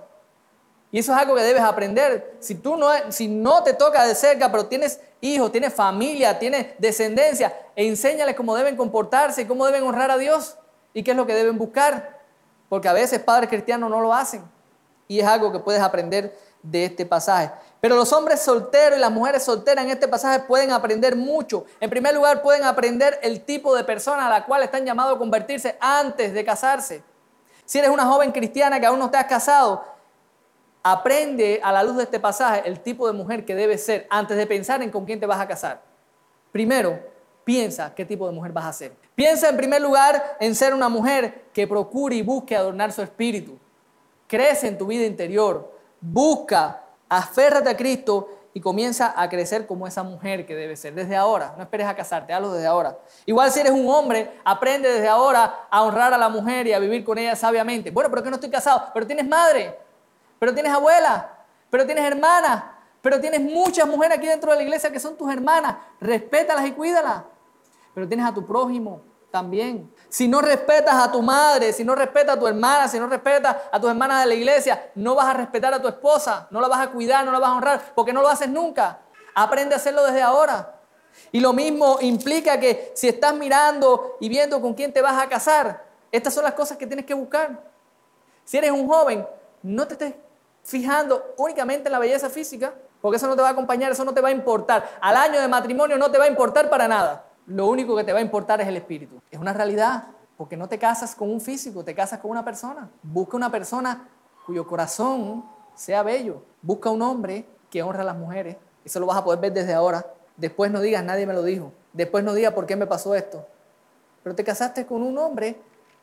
Y 0.90 0.98
eso 0.98 1.12
es 1.12 1.18
algo 1.18 1.34
que 1.34 1.42
debes 1.42 1.62
aprender. 1.62 2.36
Si 2.38 2.54
tú 2.54 2.76
no, 2.76 2.88
si 3.08 3.26
no 3.26 3.62
te 3.62 3.72
toca 3.72 4.06
de 4.06 4.14
cerca, 4.14 4.52
pero 4.52 4.66
tienes 4.66 5.00
hijos, 5.22 5.50
tienes 5.50 5.72
familia, 5.72 6.38
tienes 6.38 6.66
descendencia, 6.78 7.54
e 7.74 7.88
enséñales 7.88 8.36
cómo 8.36 8.54
deben 8.54 8.76
comportarse 8.76 9.46
cómo 9.46 9.64
deben 9.64 9.84
honrar 9.84 10.10
a 10.10 10.18
Dios 10.18 10.56
y 10.92 11.02
qué 11.02 11.12
es 11.12 11.16
lo 11.16 11.26
que 11.26 11.34
deben 11.34 11.56
buscar. 11.56 12.20
Porque 12.68 12.88
a 12.88 12.92
veces 12.92 13.20
padres 13.20 13.48
cristianos 13.48 13.88
no 13.88 14.00
lo 14.00 14.12
hacen. 14.12 14.42
Y 15.08 15.20
es 15.20 15.26
algo 15.26 15.50
que 15.50 15.58
puedes 15.58 15.80
aprender 15.80 16.36
de 16.62 16.84
este 16.84 17.06
pasaje. 17.06 17.50
Pero 17.80 17.96
los 17.96 18.12
hombres 18.12 18.40
solteros 18.40 18.98
y 18.98 19.00
las 19.00 19.10
mujeres 19.10 19.42
solteras 19.42 19.84
en 19.84 19.90
este 19.90 20.08
pasaje 20.08 20.40
pueden 20.40 20.70
aprender 20.72 21.16
mucho. 21.16 21.64
En 21.80 21.90
primer 21.90 22.14
lugar, 22.14 22.42
pueden 22.42 22.64
aprender 22.64 23.18
el 23.22 23.44
tipo 23.44 23.74
de 23.74 23.82
persona 23.82 24.26
a 24.26 24.30
la 24.30 24.44
cual 24.44 24.62
están 24.62 24.84
llamados 24.84 25.16
a 25.16 25.18
convertirse 25.18 25.76
antes 25.80 26.32
de 26.32 26.44
casarse. 26.44 27.02
Si 27.72 27.78
eres 27.78 27.88
una 27.88 28.04
joven 28.04 28.32
cristiana 28.32 28.78
que 28.78 28.84
aún 28.84 28.98
no 28.98 29.10
te 29.10 29.16
has 29.16 29.24
casado, 29.24 29.82
aprende 30.82 31.58
a 31.64 31.72
la 31.72 31.82
luz 31.82 31.96
de 31.96 32.02
este 32.02 32.20
pasaje 32.20 32.60
el 32.66 32.80
tipo 32.80 33.06
de 33.06 33.14
mujer 33.14 33.46
que 33.46 33.54
debes 33.54 33.82
ser 33.82 34.06
antes 34.10 34.36
de 34.36 34.46
pensar 34.46 34.82
en 34.82 34.90
con 34.90 35.06
quién 35.06 35.18
te 35.18 35.24
vas 35.24 35.40
a 35.40 35.48
casar. 35.48 35.80
Primero, 36.50 37.00
piensa 37.44 37.94
qué 37.94 38.04
tipo 38.04 38.26
de 38.26 38.34
mujer 38.34 38.52
vas 38.52 38.66
a 38.66 38.74
ser. 38.74 38.92
Piensa 39.14 39.48
en 39.48 39.56
primer 39.56 39.80
lugar 39.80 40.36
en 40.38 40.54
ser 40.54 40.74
una 40.74 40.90
mujer 40.90 41.44
que 41.54 41.66
procure 41.66 42.14
y 42.14 42.20
busque 42.20 42.54
adornar 42.54 42.92
su 42.92 43.00
espíritu. 43.00 43.58
Crece 44.26 44.68
en 44.68 44.76
tu 44.76 44.84
vida 44.84 45.06
interior 45.06 45.72
busca, 45.98 46.82
aférrate 47.08 47.70
a 47.70 47.76
Cristo 47.78 48.41
y 48.54 48.60
comienza 48.60 49.14
a 49.16 49.28
crecer 49.28 49.66
como 49.66 49.86
esa 49.86 50.02
mujer 50.02 50.44
que 50.44 50.54
debe 50.54 50.76
ser. 50.76 50.94
Desde 50.94 51.16
ahora, 51.16 51.54
no 51.56 51.62
esperes 51.62 51.86
a 51.86 51.96
casarte, 51.96 52.32
hazlo 52.32 52.52
desde 52.52 52.66
ahora. 52.66 52.98
Igual 53.24 53.50
si 53.50 53.60
eres 53.60 53.72
un 53.72 53.88
hombre, 53.88 54.38
aprende 54.44 54.90
desde 54.90 55.08
ahora 55.08 55.66
a 55.70 55.82
honrar 55.82 56.12
a 56.12 56.18
la 56.18 56.28
mujer 56.28 56.66
y 56.66 56.72
a 56.72 56.78
vivir 56.78 57.04
con 57.04 57.16
ella 57.18 57.34
sabiamente. 57.34 57.90
Bueno, 57.90 58.10
pero 58.10 58.22
que 58.22 58.28
no 58.28 58.36
estoy 58.36 58.50
casado, 58.50 58.90
pero 58.92 59.06
tienes 59.06 59.26
madre, 59.26 59.78
pero 60.38 60.52
tienes 60.52 60.72
abuela, 60.72 61.44
pero 61.70 61.86
tienes 61.86 62.04
hermana, 62.04 62.78
pero 63.00 63.20
tienes 63.20 63.40
muchas 63.40 63.86
mujeres 63.88 64.18
aquí 64.18 64.26
dentro 64.26 64.50
de 64.50 64.58
la 64.58 64.62
iglesia 64.62 64.92
que 64.92 65.00
son 65.00 65.16
tus 65.16 65.32
hermanas. 65.32 65.76
Respétalas 66.00 66.66
y 66.66 66.72
cuídalas. 66.72 67.24
pero 67.94 68.06
tienes 68.06 68.26
a 68.26 68.32
tu 68.32 68.44
prójimo 68.44 69.02
también. 69.30 69.90
Si 70.12 70.28
no 70.28 70.42
respetas 70.42 70.94
a 70.94 71.10
tu 71.10 71.22
madre, 71.22 71.72
si 71.72 71.84
no 71.84 71.94
respetas 71.94 72.36
a 72.36 72.38
tu 72.38 72.46
hermana, 72.46 72.86
si 72.86 72.98
no 72.98 73.06
respetas 73.06 73.56
a 73.72 73.80
tus 73.80 73.88
hermanas 73.88 74.20
de 74.20 74.26
la 74.26 74.34
iglesia, 74.34 74.90
no 74.94 75.14
vas 75.14 75.28
a 75.28 75.32
respetar 75.32 75.72
a 75.72 75.80
tu 75.80 75.88
esposa, 75.88 76.48
no 76.50 76.60
la 76.60 76.68
vas 76.68 76.80
a 76.86 76.90
cuidar, 76.90 77.24
no 77.24 77.32
la 77.32 77.38
vas 77.38 77.48
a 77.48 77.54
honrar, 77.54 77.82
porque 77.94 78.12
no 78.12 78.20
lo 78.20 78.28
haces 78.28 78.50
nunca. 78.50 78.98
Aprende 79.34 79.74
a 79.74 79.78
hacerlo 79.78 80.04
desde 80.04 80.20
ahora. 80.20 80.78
Y 81.30 81.40
lo 81.40 81.54
mismo 81.54 81.96
implica 82.02 82.60
que 82.60 82.92
si 82.94 83.08
estás 83.08 83.32
mirando 83.32 84.18
y 84.20 84.28
viendo 84.28 84.60
con 84.60 84.74
quién 84.74 84.92
te 84.92 85.00
vas 85.00 85.18
a 85.18 85.30
casar, 85.30 85.82
estas 86.10 86.34
son 86.34 86.44
las 86.44 86.52
cosas 86.52 86.76
que 86.76 86.86
tienes 86.86 87.06
que 87.06 87.14
buscar. 87.14 87.64
Si 88.44 88.58
eres 88.58 88.70
un 88.70 88.86
joven, 88.86 89.26
no 89.62 89.86
te 89.86 89.94
estés 89.94 90.14
fijando 90.62 91.32
únicamente 91.38 91.88
en 91.88 91.92
la 91.92 91.98
belleza 91.98 92.28
física, 92.28 92.74
porque 93.00 93.16
eso 93.16 93.28
no 93.28 93.34
te 93.34 93.40
va 93.40 93.48
a 93.48 93.52
acompañar, 93.52 93.90
eso 93.90 94.04
no 94.04 94.12
te 94.12 94.20
va 94.20 94.28
a 94.28 94.32
importar. 94.32 94.98
Al 95.00 95.16
año 95.16 95.40
de 95.40 95.48
matrimonio 95.48 95.96
no 95.96 96.10
te 96.10 96.18
va 96.18 96.26
a 96.26 96.28
importar 96.28 96.68
para 96.68 96.86
nada 96.86 97.31
lo 97.46 97.66
único 97.66 97.96
que 97.96 98.04
te 98.04 98.12
va 98.12 98.18
a 98.18 98.22
importar 98.22 98.60
es 98.60 98.68
el 98.68 98.76
espíritu. 98.76 99.20
Es 99.30 99.38
una 99.38 99.52
realidad, 99.52 100.04
porque 100.36 100.56
no 100.56 100.68
te 100.68 100.78
casas 100.78 101.14
con 101.14 101.30
un 101.30 101.40
físico, 101.40 101.84
te 101.84 101.94
casas 101.94 102.20
con 102.20 102.30
una 102.30 102.44
persona. 102.44 102.90
Busca 103.02 103.36
una 103.36 103.50
persona 103.50 104.08
cuyo 104.46 104.66
corazón 104.66 105.44
sea 105.74 106.02
bello. 106.02 106.42
Busca 106.62 106.90
un 106.90 107.02
hombre 107.02 107.46
que 107.70 107.82
honra 107.82 108.02
a 108.02 108.06
las 108.06 108.16
mujeres. 108.16 108.56
Eso 108.84 109.00
lo 109.00 109.06
vas 109.06 109.18
a 109.18 109.24
poder 109.24 109.40
ver 109.40 109.52
desde 109.52 109.74
ahora. 109.74 110.06
Después 110.36 110.70
no 110.70 110.80
digas, 110.80 111.04
nadie 111.04 111.26
me 111.26 111.32
lo 111.32 111.42
dijo. 111.42 111.72
Después 111.92 112.24
no 112.24 112.34
digas 112.34 112.52
por 112.54 112.66
qué 112.66 112.76
me 112.76 112.86
pasó 112.86 113.14
esto. 113.14 113.46
Pero 114.22 114.34
te 114.34 114.44
casaste 114.44 114.86
con 114.86 115.02
un 115.02 115.18
hombre 115.18 115.60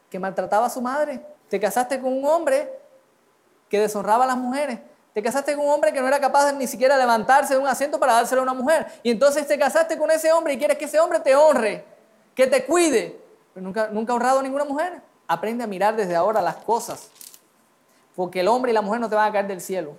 que 0.10 0.19
maltrataba 0.19 0.65
a 0.65 0.69
su 0.69 0.82
madre. 0.82 1.25
Te 1.49 1.60
casaste 1.60 1.99
con 1.99 2.13
un 2.13 2.25
hombre 2.25 2.80
que 3.69 3.80
deshonraba 3.80 4.25
a 4.25 4.28
las 4.28 4.38
mujeres. 4.38 4.80
Te 5.20 5.24
casaste 5.24 5.54
con 5.54 5.66
un 5.66 5.72
hombre 5.74 5.92
que 5.92 6.00
no 6.00 6.08
era 6.08 6.18
capaz 6.18 6.50
ni 6.54 6.66
siquiera 6.66 6.96
levantarse 6.96 7.54
de 7.54 7.60
un 7.60 7.68
asiento 7.68 8.00
para 8.00 8.14
dárselo 8.14 8.40
a 8.40 8.44
una 8.44 8.54
mujer. 8.54 8.88
Y 9.04 9.12
entonces 9.12 9.46
te 9.46 9.60
casaste 9.60 9.98
con 9.98 10.10
ese 10.10 10.32
hombre 10.32 10.54
y 10.54 10.58
quieres 10.58 10.78
que 10.78 10.86
ese 10.86 10.98
hombre 10.98 11.20
te 11.20 11.36
honre, 11.36 11.84
que 12.34 12.48
te 12.48 12.64
cuide. 12.64 13.20
Pero 13.54 13.66
nunca, 13.66 14.14
ha 14.14 14.16
honrado 14.16 14.40
a 14.40 14.44
ninguna 14.44 14.64
mujer. 14.64 15.02
Aprende 15.28 15.66
a 15.66 15.68
mirar 15.68 15.98
desde 15.98 16.16
ahora 16.16 16.42
las 16.42 16.56
cosas. 16.56 17.10
Porque 18.16 18.40
el 18.40 18.48
hombre 18.48 18.72
y 18.72 18.74
la 18.74 18.82
mujer 18.82 19.02
no 19.02 19.10
te 19.10 19.16
van 19.16 19.28
a 19.28 19.32
caer 19.34 19.46
del 19.46 19.60
cielo. 19.60 19.98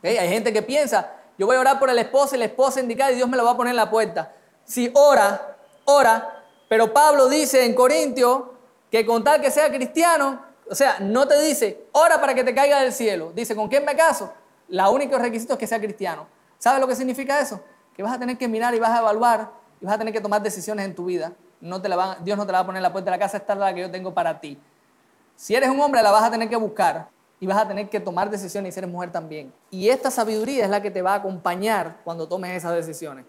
Hay 0.00 0.28
gente 0.28 0.52
que 0.52 0.62
piensa, 0.62 1.10
yo 1.36 1.46
voy 1.46 1.56
a 1.56 1.60
orar 1.60 1.80
por 1.80 1.90
el 1.90 1.98
esposo 1.98 2.36
y 2.36 2.38
la 2.38 2.44
esposa 2.44 2.78
indicada 2.78 3.10
y 3.10 3.16
Dios 3.16 3.28
me 3.28 3.36
lo 3.36 3.44
va 3.44 3.50
a 3.50 3.56
poner 3.56 3.72
en 3.72 3.78
la 3.78 3.90
puerta. 3.90 4.32
Si 4.64 4.92
ora, 4.94 5.56
ora. 5.86 6.44
Pero 6.68 6.92
Pablo 6.92 7.28
dice 7.28 7.64
en 7.64 7.74
Corintios 7.74 8.42
que 8.92 9.04
con 9.04 9.24
tal 9.24 9.40
que 9.40 9.50
sea 9.50 9.72
cristiano, 9.72 10.40
o 10.70 10.74
sea, 10.76 10.98
no 11.00 11.26
te 11.26 11.42
dice, 11.42 11.86
ora 11.90 12.20
para 12.20 12.32
que 12.32 12.44
te 12.44 12.54
caiga 12.54 12.80
del 12.80 12.92
cielo. 12.92 13.32
Dice, 13.34 13.56
¿con 13.56 13.66
quién 13.66 13.84
me 13.84 13.96
caso? 13.96 14.32
La 14.72 14.88
único 14.88 15.18
requisito 15.18 15.52
es 15.52 15.58
que 15.58 15.66
sea 15.66 15.78
cristiano. 15.78 16.26
¿Sabes 16.56 16.80
lo 16.80 16.88
que 16.88 16.96
significa 16.96 17.38
eso? 17.38 17.60
Que 17.94 18.02
vas 18.02 18.14
a 18.14 18.18
tener 18.18 18.38
que 18.38 18.48
mirar 18.48 18.74
y 18.74 18.78
vas 18.78 18.90
a 18.90 19.00
evaluar 19.00 19.50
y 19.78 19.84
vas 19.84 19.96
a 19.96 19.98
tener 19.98 20.14
que 20.14 20.20
tomar 20.22 20.40
decisiones 20.40 20.86
en 20.86 20.94
tu 20.94 21.04
vida. 21.04 21.34
No 21.60 21.82
te 21.82 21.90
la 21.90 22.16
Dios 22.24 22.38
no 22.38 22.46
te 22.46 22.52
la 22.52 22.58
va 22.58 22.62
a 22.62 22.66
poner 22.66 22.78
en 22.78 22.84
la 22.84 22.90
puerta 22.90 23.10
de 23.10 23.18
la 23.18 23.22
casa, 23.22 23.36
esta 23.36 23.52
es 23.52 23.58
la 23.58 23.74
que 23.74 23.82
yo 23.82 23.90
tengo 23.90 24.14
para 24.14 24.40
ti. 24.40 24.58
Si 25.36 25.54
eres 25.54 25.68
un 25.68 25.78
hombre, 25.78 26.02
la 26.02 26.10
vas 26.10 26.22
a 26.22 26.30
tener 26.30 26.48
que 26.48 26.56
buscar 26.56 27.10
y 27.38 27.46
vas 27.46 27.58
a 27.58 27.68
tener 27.68 27.90
que 27.90 28.00
tomar 28.00 28.30
decisiones 28.30 28.70
y 28.70 28.72
si 28.72 28.80
eres 28.80 28.90
mujer 28.90 29.12
también. 29.12 29.52
Y 29.70 29.90
esta 29.90 30.10
sabiduría 30.10 30.64
es 30.64 30.70
la 30.70 30.80
que 30.80 30.90
te 30.90 31.02
va 31.02 31.12
a 31.12 31.16
acompañar 31.16 31.98
cuando 32.02 32.26
tomes 32.26 32.56
esas 32.56 32.74
decisiones. 32.74 33.26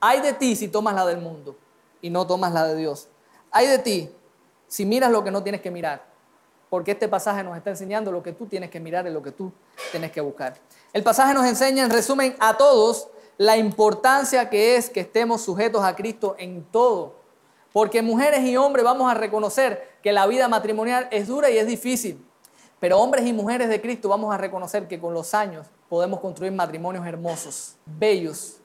Hay 0.00 0.20
de 0.20 0.32
ti 0.32 0.56
si 0.56 0.66
tomas 0.66 0.96
la 0.96 1.06
del 1.06 1.18
mundo 1.18 1.56
y 2.02 2.10
no 2.10 2.26
tomas 2.26 2.52
la 2.52 2.66
de 2.66 2.74
Dios. 2.74 3.06
Hay 3.52 3.68
de 3.68 3.78
ti 3.78 4.10
si 4.66 4.84
miras 4.84 5.12
lo 5.12 5.22
que 5.22 5.30
no 5.30 5.40
tienes 5.44 5.60
que 5.60 5.70
mirar. 5.70 6.10
Porque 6.68 6.92
este 6.92 7.08
pasaje 7.08 7.42
nos 7.42 7.56
está 7.56 7.70
enseñando 7.70 8.12
lo 8.12 8.22
que 8.22 8.32
tú 8.32 8.46
tienes 8.46 8.70
que 8.70 8.78
mirar 8.78 9.06
y 9.06 9.10
lo 9.10 9.20
que 9.22 9.32
tú 9.32 9.52
tienes 9.90 10.12
que 10.12 10.20
buscar. 10.20 10.54
El 10.92 11.04
pasaje 11.04 11.34
nos 11.34 11.46
enseña, 11.46 11.84
en 11.84 11.90
resumen, 11.90 12.34
a 12.40 12.56
todos 12.56 13.08
la 13.38 13.56
importancia 13.56 14.50
que 14.50 14.76
es 14.76 14.90
que 14.90 15.00
estemos 15.00 15.40
sujetos 15.40 15.84
a 15.84 15.94
Cristo 15.94 16.34
en 16.38 16.64
todo. 16.64 17.14
Porque 17.72 18.02
mujeres 18.02 18.40
y 18.40 18.56
hombres 18.56 18.84
vamos 18.84 19.10
a 19.10 19.14
reconocer 19.14 19.98
que 20.02 20.12
la 20.12 20.26
vida 20.26 20.48
matrimonial 20.48 21.06
es 21.12 21.28
dura 21.28 21.48
y 21.48 21.58
es 21.58 21.66
difícil. 21.66 22.26
Pero 22.80 22.98
hombres 22.98 23.24
y 23.26 23.32
mujeres 23.32 23.68
de 23.68 23.80
Cristo 23.80 24.08
vamos 24.08 24.34
a 24.34 24.38
reconocer 24.38 24.88
que 24.88 24.98
con 24.98 25.14
los 25.14 25.32
años 25.32 25.66
podemos 25.88 26.18
construir 26.18 26.52
matrimonios 26.52 27.06
hermosos, 27.06 27.76
bellos. 27.86 28.56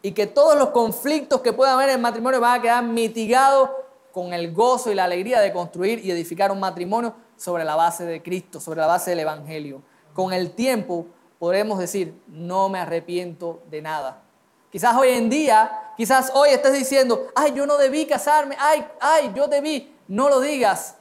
Y 0.00 0.12
que 0.12 0.26
todos 0.26 0.58
los 0.58 0.70
conflictos 0.70 1.42
que 1.42 1.52
pueda 1.52 1.74
haber 1.74 1.90
en 1.90 2.00
matrimonio 2.00 2.40
van 2.40 2.58
a 2.58 2.62
quedar 2.62 2.82
mitigados 2.82 3.70
con 4.10 4.32
el 4.32 4.52
gozo 4.52 4.90
y 4.90 4.94
la 4.94 5.04
alegría 5.04 5.40
de 5.40 5.52
construir 5.52 6.04
y 6.04 6.10
edificar 6.10 6.50
un 6.50 6.60
matrimonio 6.60 7.14
sobre 7.36 7.64
la 7.64 7.76
base 7.76 8.04
de 8.04 8.22
Cristo, 8.22 8.58
sobre 8.58 8.80
la 8.80 8.86
base 8.86 9.10
del 9.10 9.20
Evangelio. 9.20 9.82
Con 10.14 10.32
el 10.32 10.52
tiempo 10.52 11.06
podremos 11.42 11.80
decir, 11.80 12.14
no 12.28 12.68
me 12.68 12.78
arrepiento 12.78 13.64
de 13.68 13.82
nada. 13.82 14.22
Quizás 14.70 14.94
hoy 14.94 15.08
en 15.08 15.28
día, 15.28 15.90
quizás 15.96 16.30
hoy 16.36 16.50
estés 16.50 16.72
diciendo, 16.72 17.26
ay, 17.34 17.52
yo 17.52 17.66
no 17.66 17.78
debí 17.78 18.06
casarme, 18.06 18.54
ay, 18.60 18.86
ay, 19.00 19.32
yo 19.34 19.48
debí. 19.48 19.92
No 20.06 20.28
lo 20.28 20.38
digas, 20.38 20.98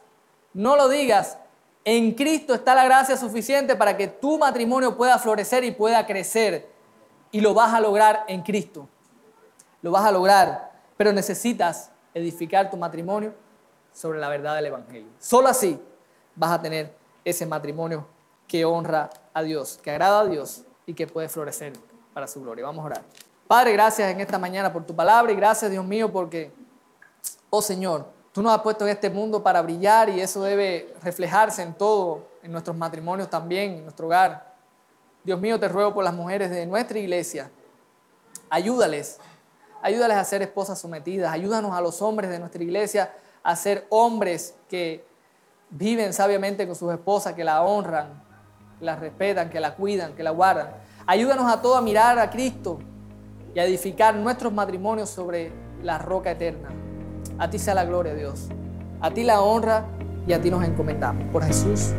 no 0.52 0.76
lo 0.76 0.90
digas. 0.90 1.38
En 1.86 2.16
Cristo 2.16 2.56
está 2.56 2.74
la 2.74 2.86
gracia 2.86 3.18
suficiente 3.18 3.76
para 3.76 3.96
que 3.96 4.08
tu 4.08 4.40
matrimonio 4.40 4.98
pueda 4.98 5.20
florecer 5.20 5.64
y 5.64 5.70
pueda 5.70 6.08
crecer. 6.08 6.68
Y 7.30 7.40
lo 7.40 7.54
vas 7.54 7.76
a 7.76 7.80
lograr 7.80 8.24
en 8.28 8.42
Cristo. 8.42 8.90
Lo 9.84 9.92
vas 9.92 10.06
a 10.06 10.12
lograr, 10.12 10.72
pero 10.98 11.14
necesitas 11.14 11.92
edificar 12.16 12.72
tu 12.72 12.78
matrimonio 12.78 13.36
sobre 13.94 14.18
la 14.18 14.28
verdad 14.28 14.56
del 14.56 14.66
Evangelio. 14.66 15.10
Solo 15.20 15.50
así 15.50 15.80
vas 16.36 16.50
a 16.50 16.60
tener 16.60 16.96
ese 17.24 17.46
matrimonio 17.46 18.08
que 18.48 18.66
honra 18.66 19.08
a 19.34 19.44
Dios, 19.44 19.80
que 19.82 19.92
agrada 19.92 20.22
a 20.22 20.26
Dios 20.26 20.64
y 20.86 20.94
que 20.94 21.08
puede 21.08 21.30
florecer 21.30 21.74
para 22.14 22.28
su 22.28 22.42
gloria. 22.42 22.66
Vamos 22.66 22.84
a 22.84 22.86
orar. 22.86 23.02
Padre, 23.48 23.74
gracias 23.74 24.10
en 24.12 24.22
esta 24.22 24.38
mañana 24.38 24.72
por 24.72 24.86
tu 24.86 24.96
palabra 24.96 25.32
y 25.32 25.36
gracias, 25.36 25.70
Dios 25.70 25.86
mío, 25.86 26.12
porque, 26.12 26.52
oh 27.50 27.62
Señor, 27.62 28.06
tú 28.32 28.42
nos 28.42 28.54
has 28.54 28.62
puesto 28.62 28.86
en 28.86 28.92
este 28.92 29.10
mundo 29.10 29.44
para 29.44 29.62
brillar 29.62 30.10
y 30.10 30.22
eso 30.22 30.42
debe 30.44 30.94
reflejarse 31.04 31.62
en 31.62 31.74
todo, 31.74 32.28
en 32.44 32.52
nuestros 32.52 32.76
matrimonios 32.78 33.30
también, 33.30 33.74
en 33.74 33.84
nuestro 33.84 34.08
hogar. 34.08 34.54
Dios 35.24 35.40
mío, 35.40 35.60
te 35.60 35.68
ruego 35.68 35.94
por 35.94 36.04
las 36.04 36.14
mujeres 36.14 36.50
de 36.50 36.66
nuestra 36.66 36.98
iglesia. 36.98 37.52
Ayúdales, 38.50 39.20
ayúdales 39.82 40.18
a 40.18 40.24
ser 40.24 40.42
esposas 40.42 40.80
sometidas, 40.80 41.32
ayúdanos 41.32 41.74
a 41.74 41.82
los 41.82 42.02
hombres 42.02 42.30
de 42.30 42.40
nuestra 42.40 42.64
iglesia 42.64 43.14
a 43.44 43.56
ser 43.56 43.86
hombres 43.90 44.56
que 44.70 45.06
viven 45.70 46.14
sabiamente 46.14 46.66
con 46.66 46.76
sus 46.76 46.92
esposas, 46.92 47.34
que 47.34 47.44
la 47.44 47.64
honran, 47.64 48.24
la 48.82 48.96
respetan, 48.96 49.50
que 49.50 49.60
la 49.60 49.76
cuidan, 49.76 50.14
que 50.14 50.24
la 50.24 50.32
guardan. 50.32 50.70
Ayúdanos 51.06 51.52
a 51.52 51.62
todos 51.62 51.78
a 51.78 51.82
mirar 51.82 52.18
a 52.20 52.30
Cristo 52.30 52.80
y 53.56 53.60
a 53.60 53.66
edificar 53.66 54.16
nuestros 54.16 54.52
matrimonios 54.52 55.10
sobre 55.10 55.52
la 55.84 55.98
roca 55.98 56.32
eterna. 56.32 56.70
A 57.38 57.50
ti 57.50 57.60
sea 57.60 57.76
la 57.76 57.86
gloria, 57.86 58.14
Dios. 58.14 58.48
A 59.00 59.12
ti 59.12 59.24
la 59.24 59.42
honra 59.42 59.86
y 60.28 60.34
a 60.34 60.42
ti 60.42 60.50
nos 60.50 60.64
encomendamos. 60.64 61.24
Por 61.32 61.44
Jesús. 61.44 61.92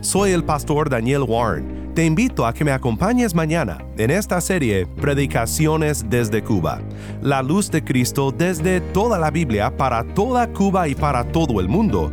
Soy 0.00 0.30
el 0.30 0.44
pastor 0.44 0.88
Daniel 0.88 1.22
Warren. 1.22 1.92
Te 1.94 2.04
invito 2.04 2.46
a 2.46 2.54
que 2.54 2.64
me 2.64 2.70
acompañes 2.70 3.34
mañana 3.34 3.84
en 3.98 4.10
esta 4.12 4.40
serie 4.40 4.86
Predicaciones 4.86 6.08
desde 6.08 6.42
Cuba. 6.42 6.80
La 7.20 7.42
luz 7.42 7.70
de 7.70 7.84
Cristo 7.84 8.30
desde 8.30 8.80
toda 8.80 9.18
la 9.18 9.30
Biblia 9.30 9.76
para 9.76 10.04
toda 10.14 10.52
Cuba 10.52 10.86
y 10.86 10.94
para 10.94 11.24
todo 11.24 11.60
el 11.60 11.68
mundo 11.68 12.12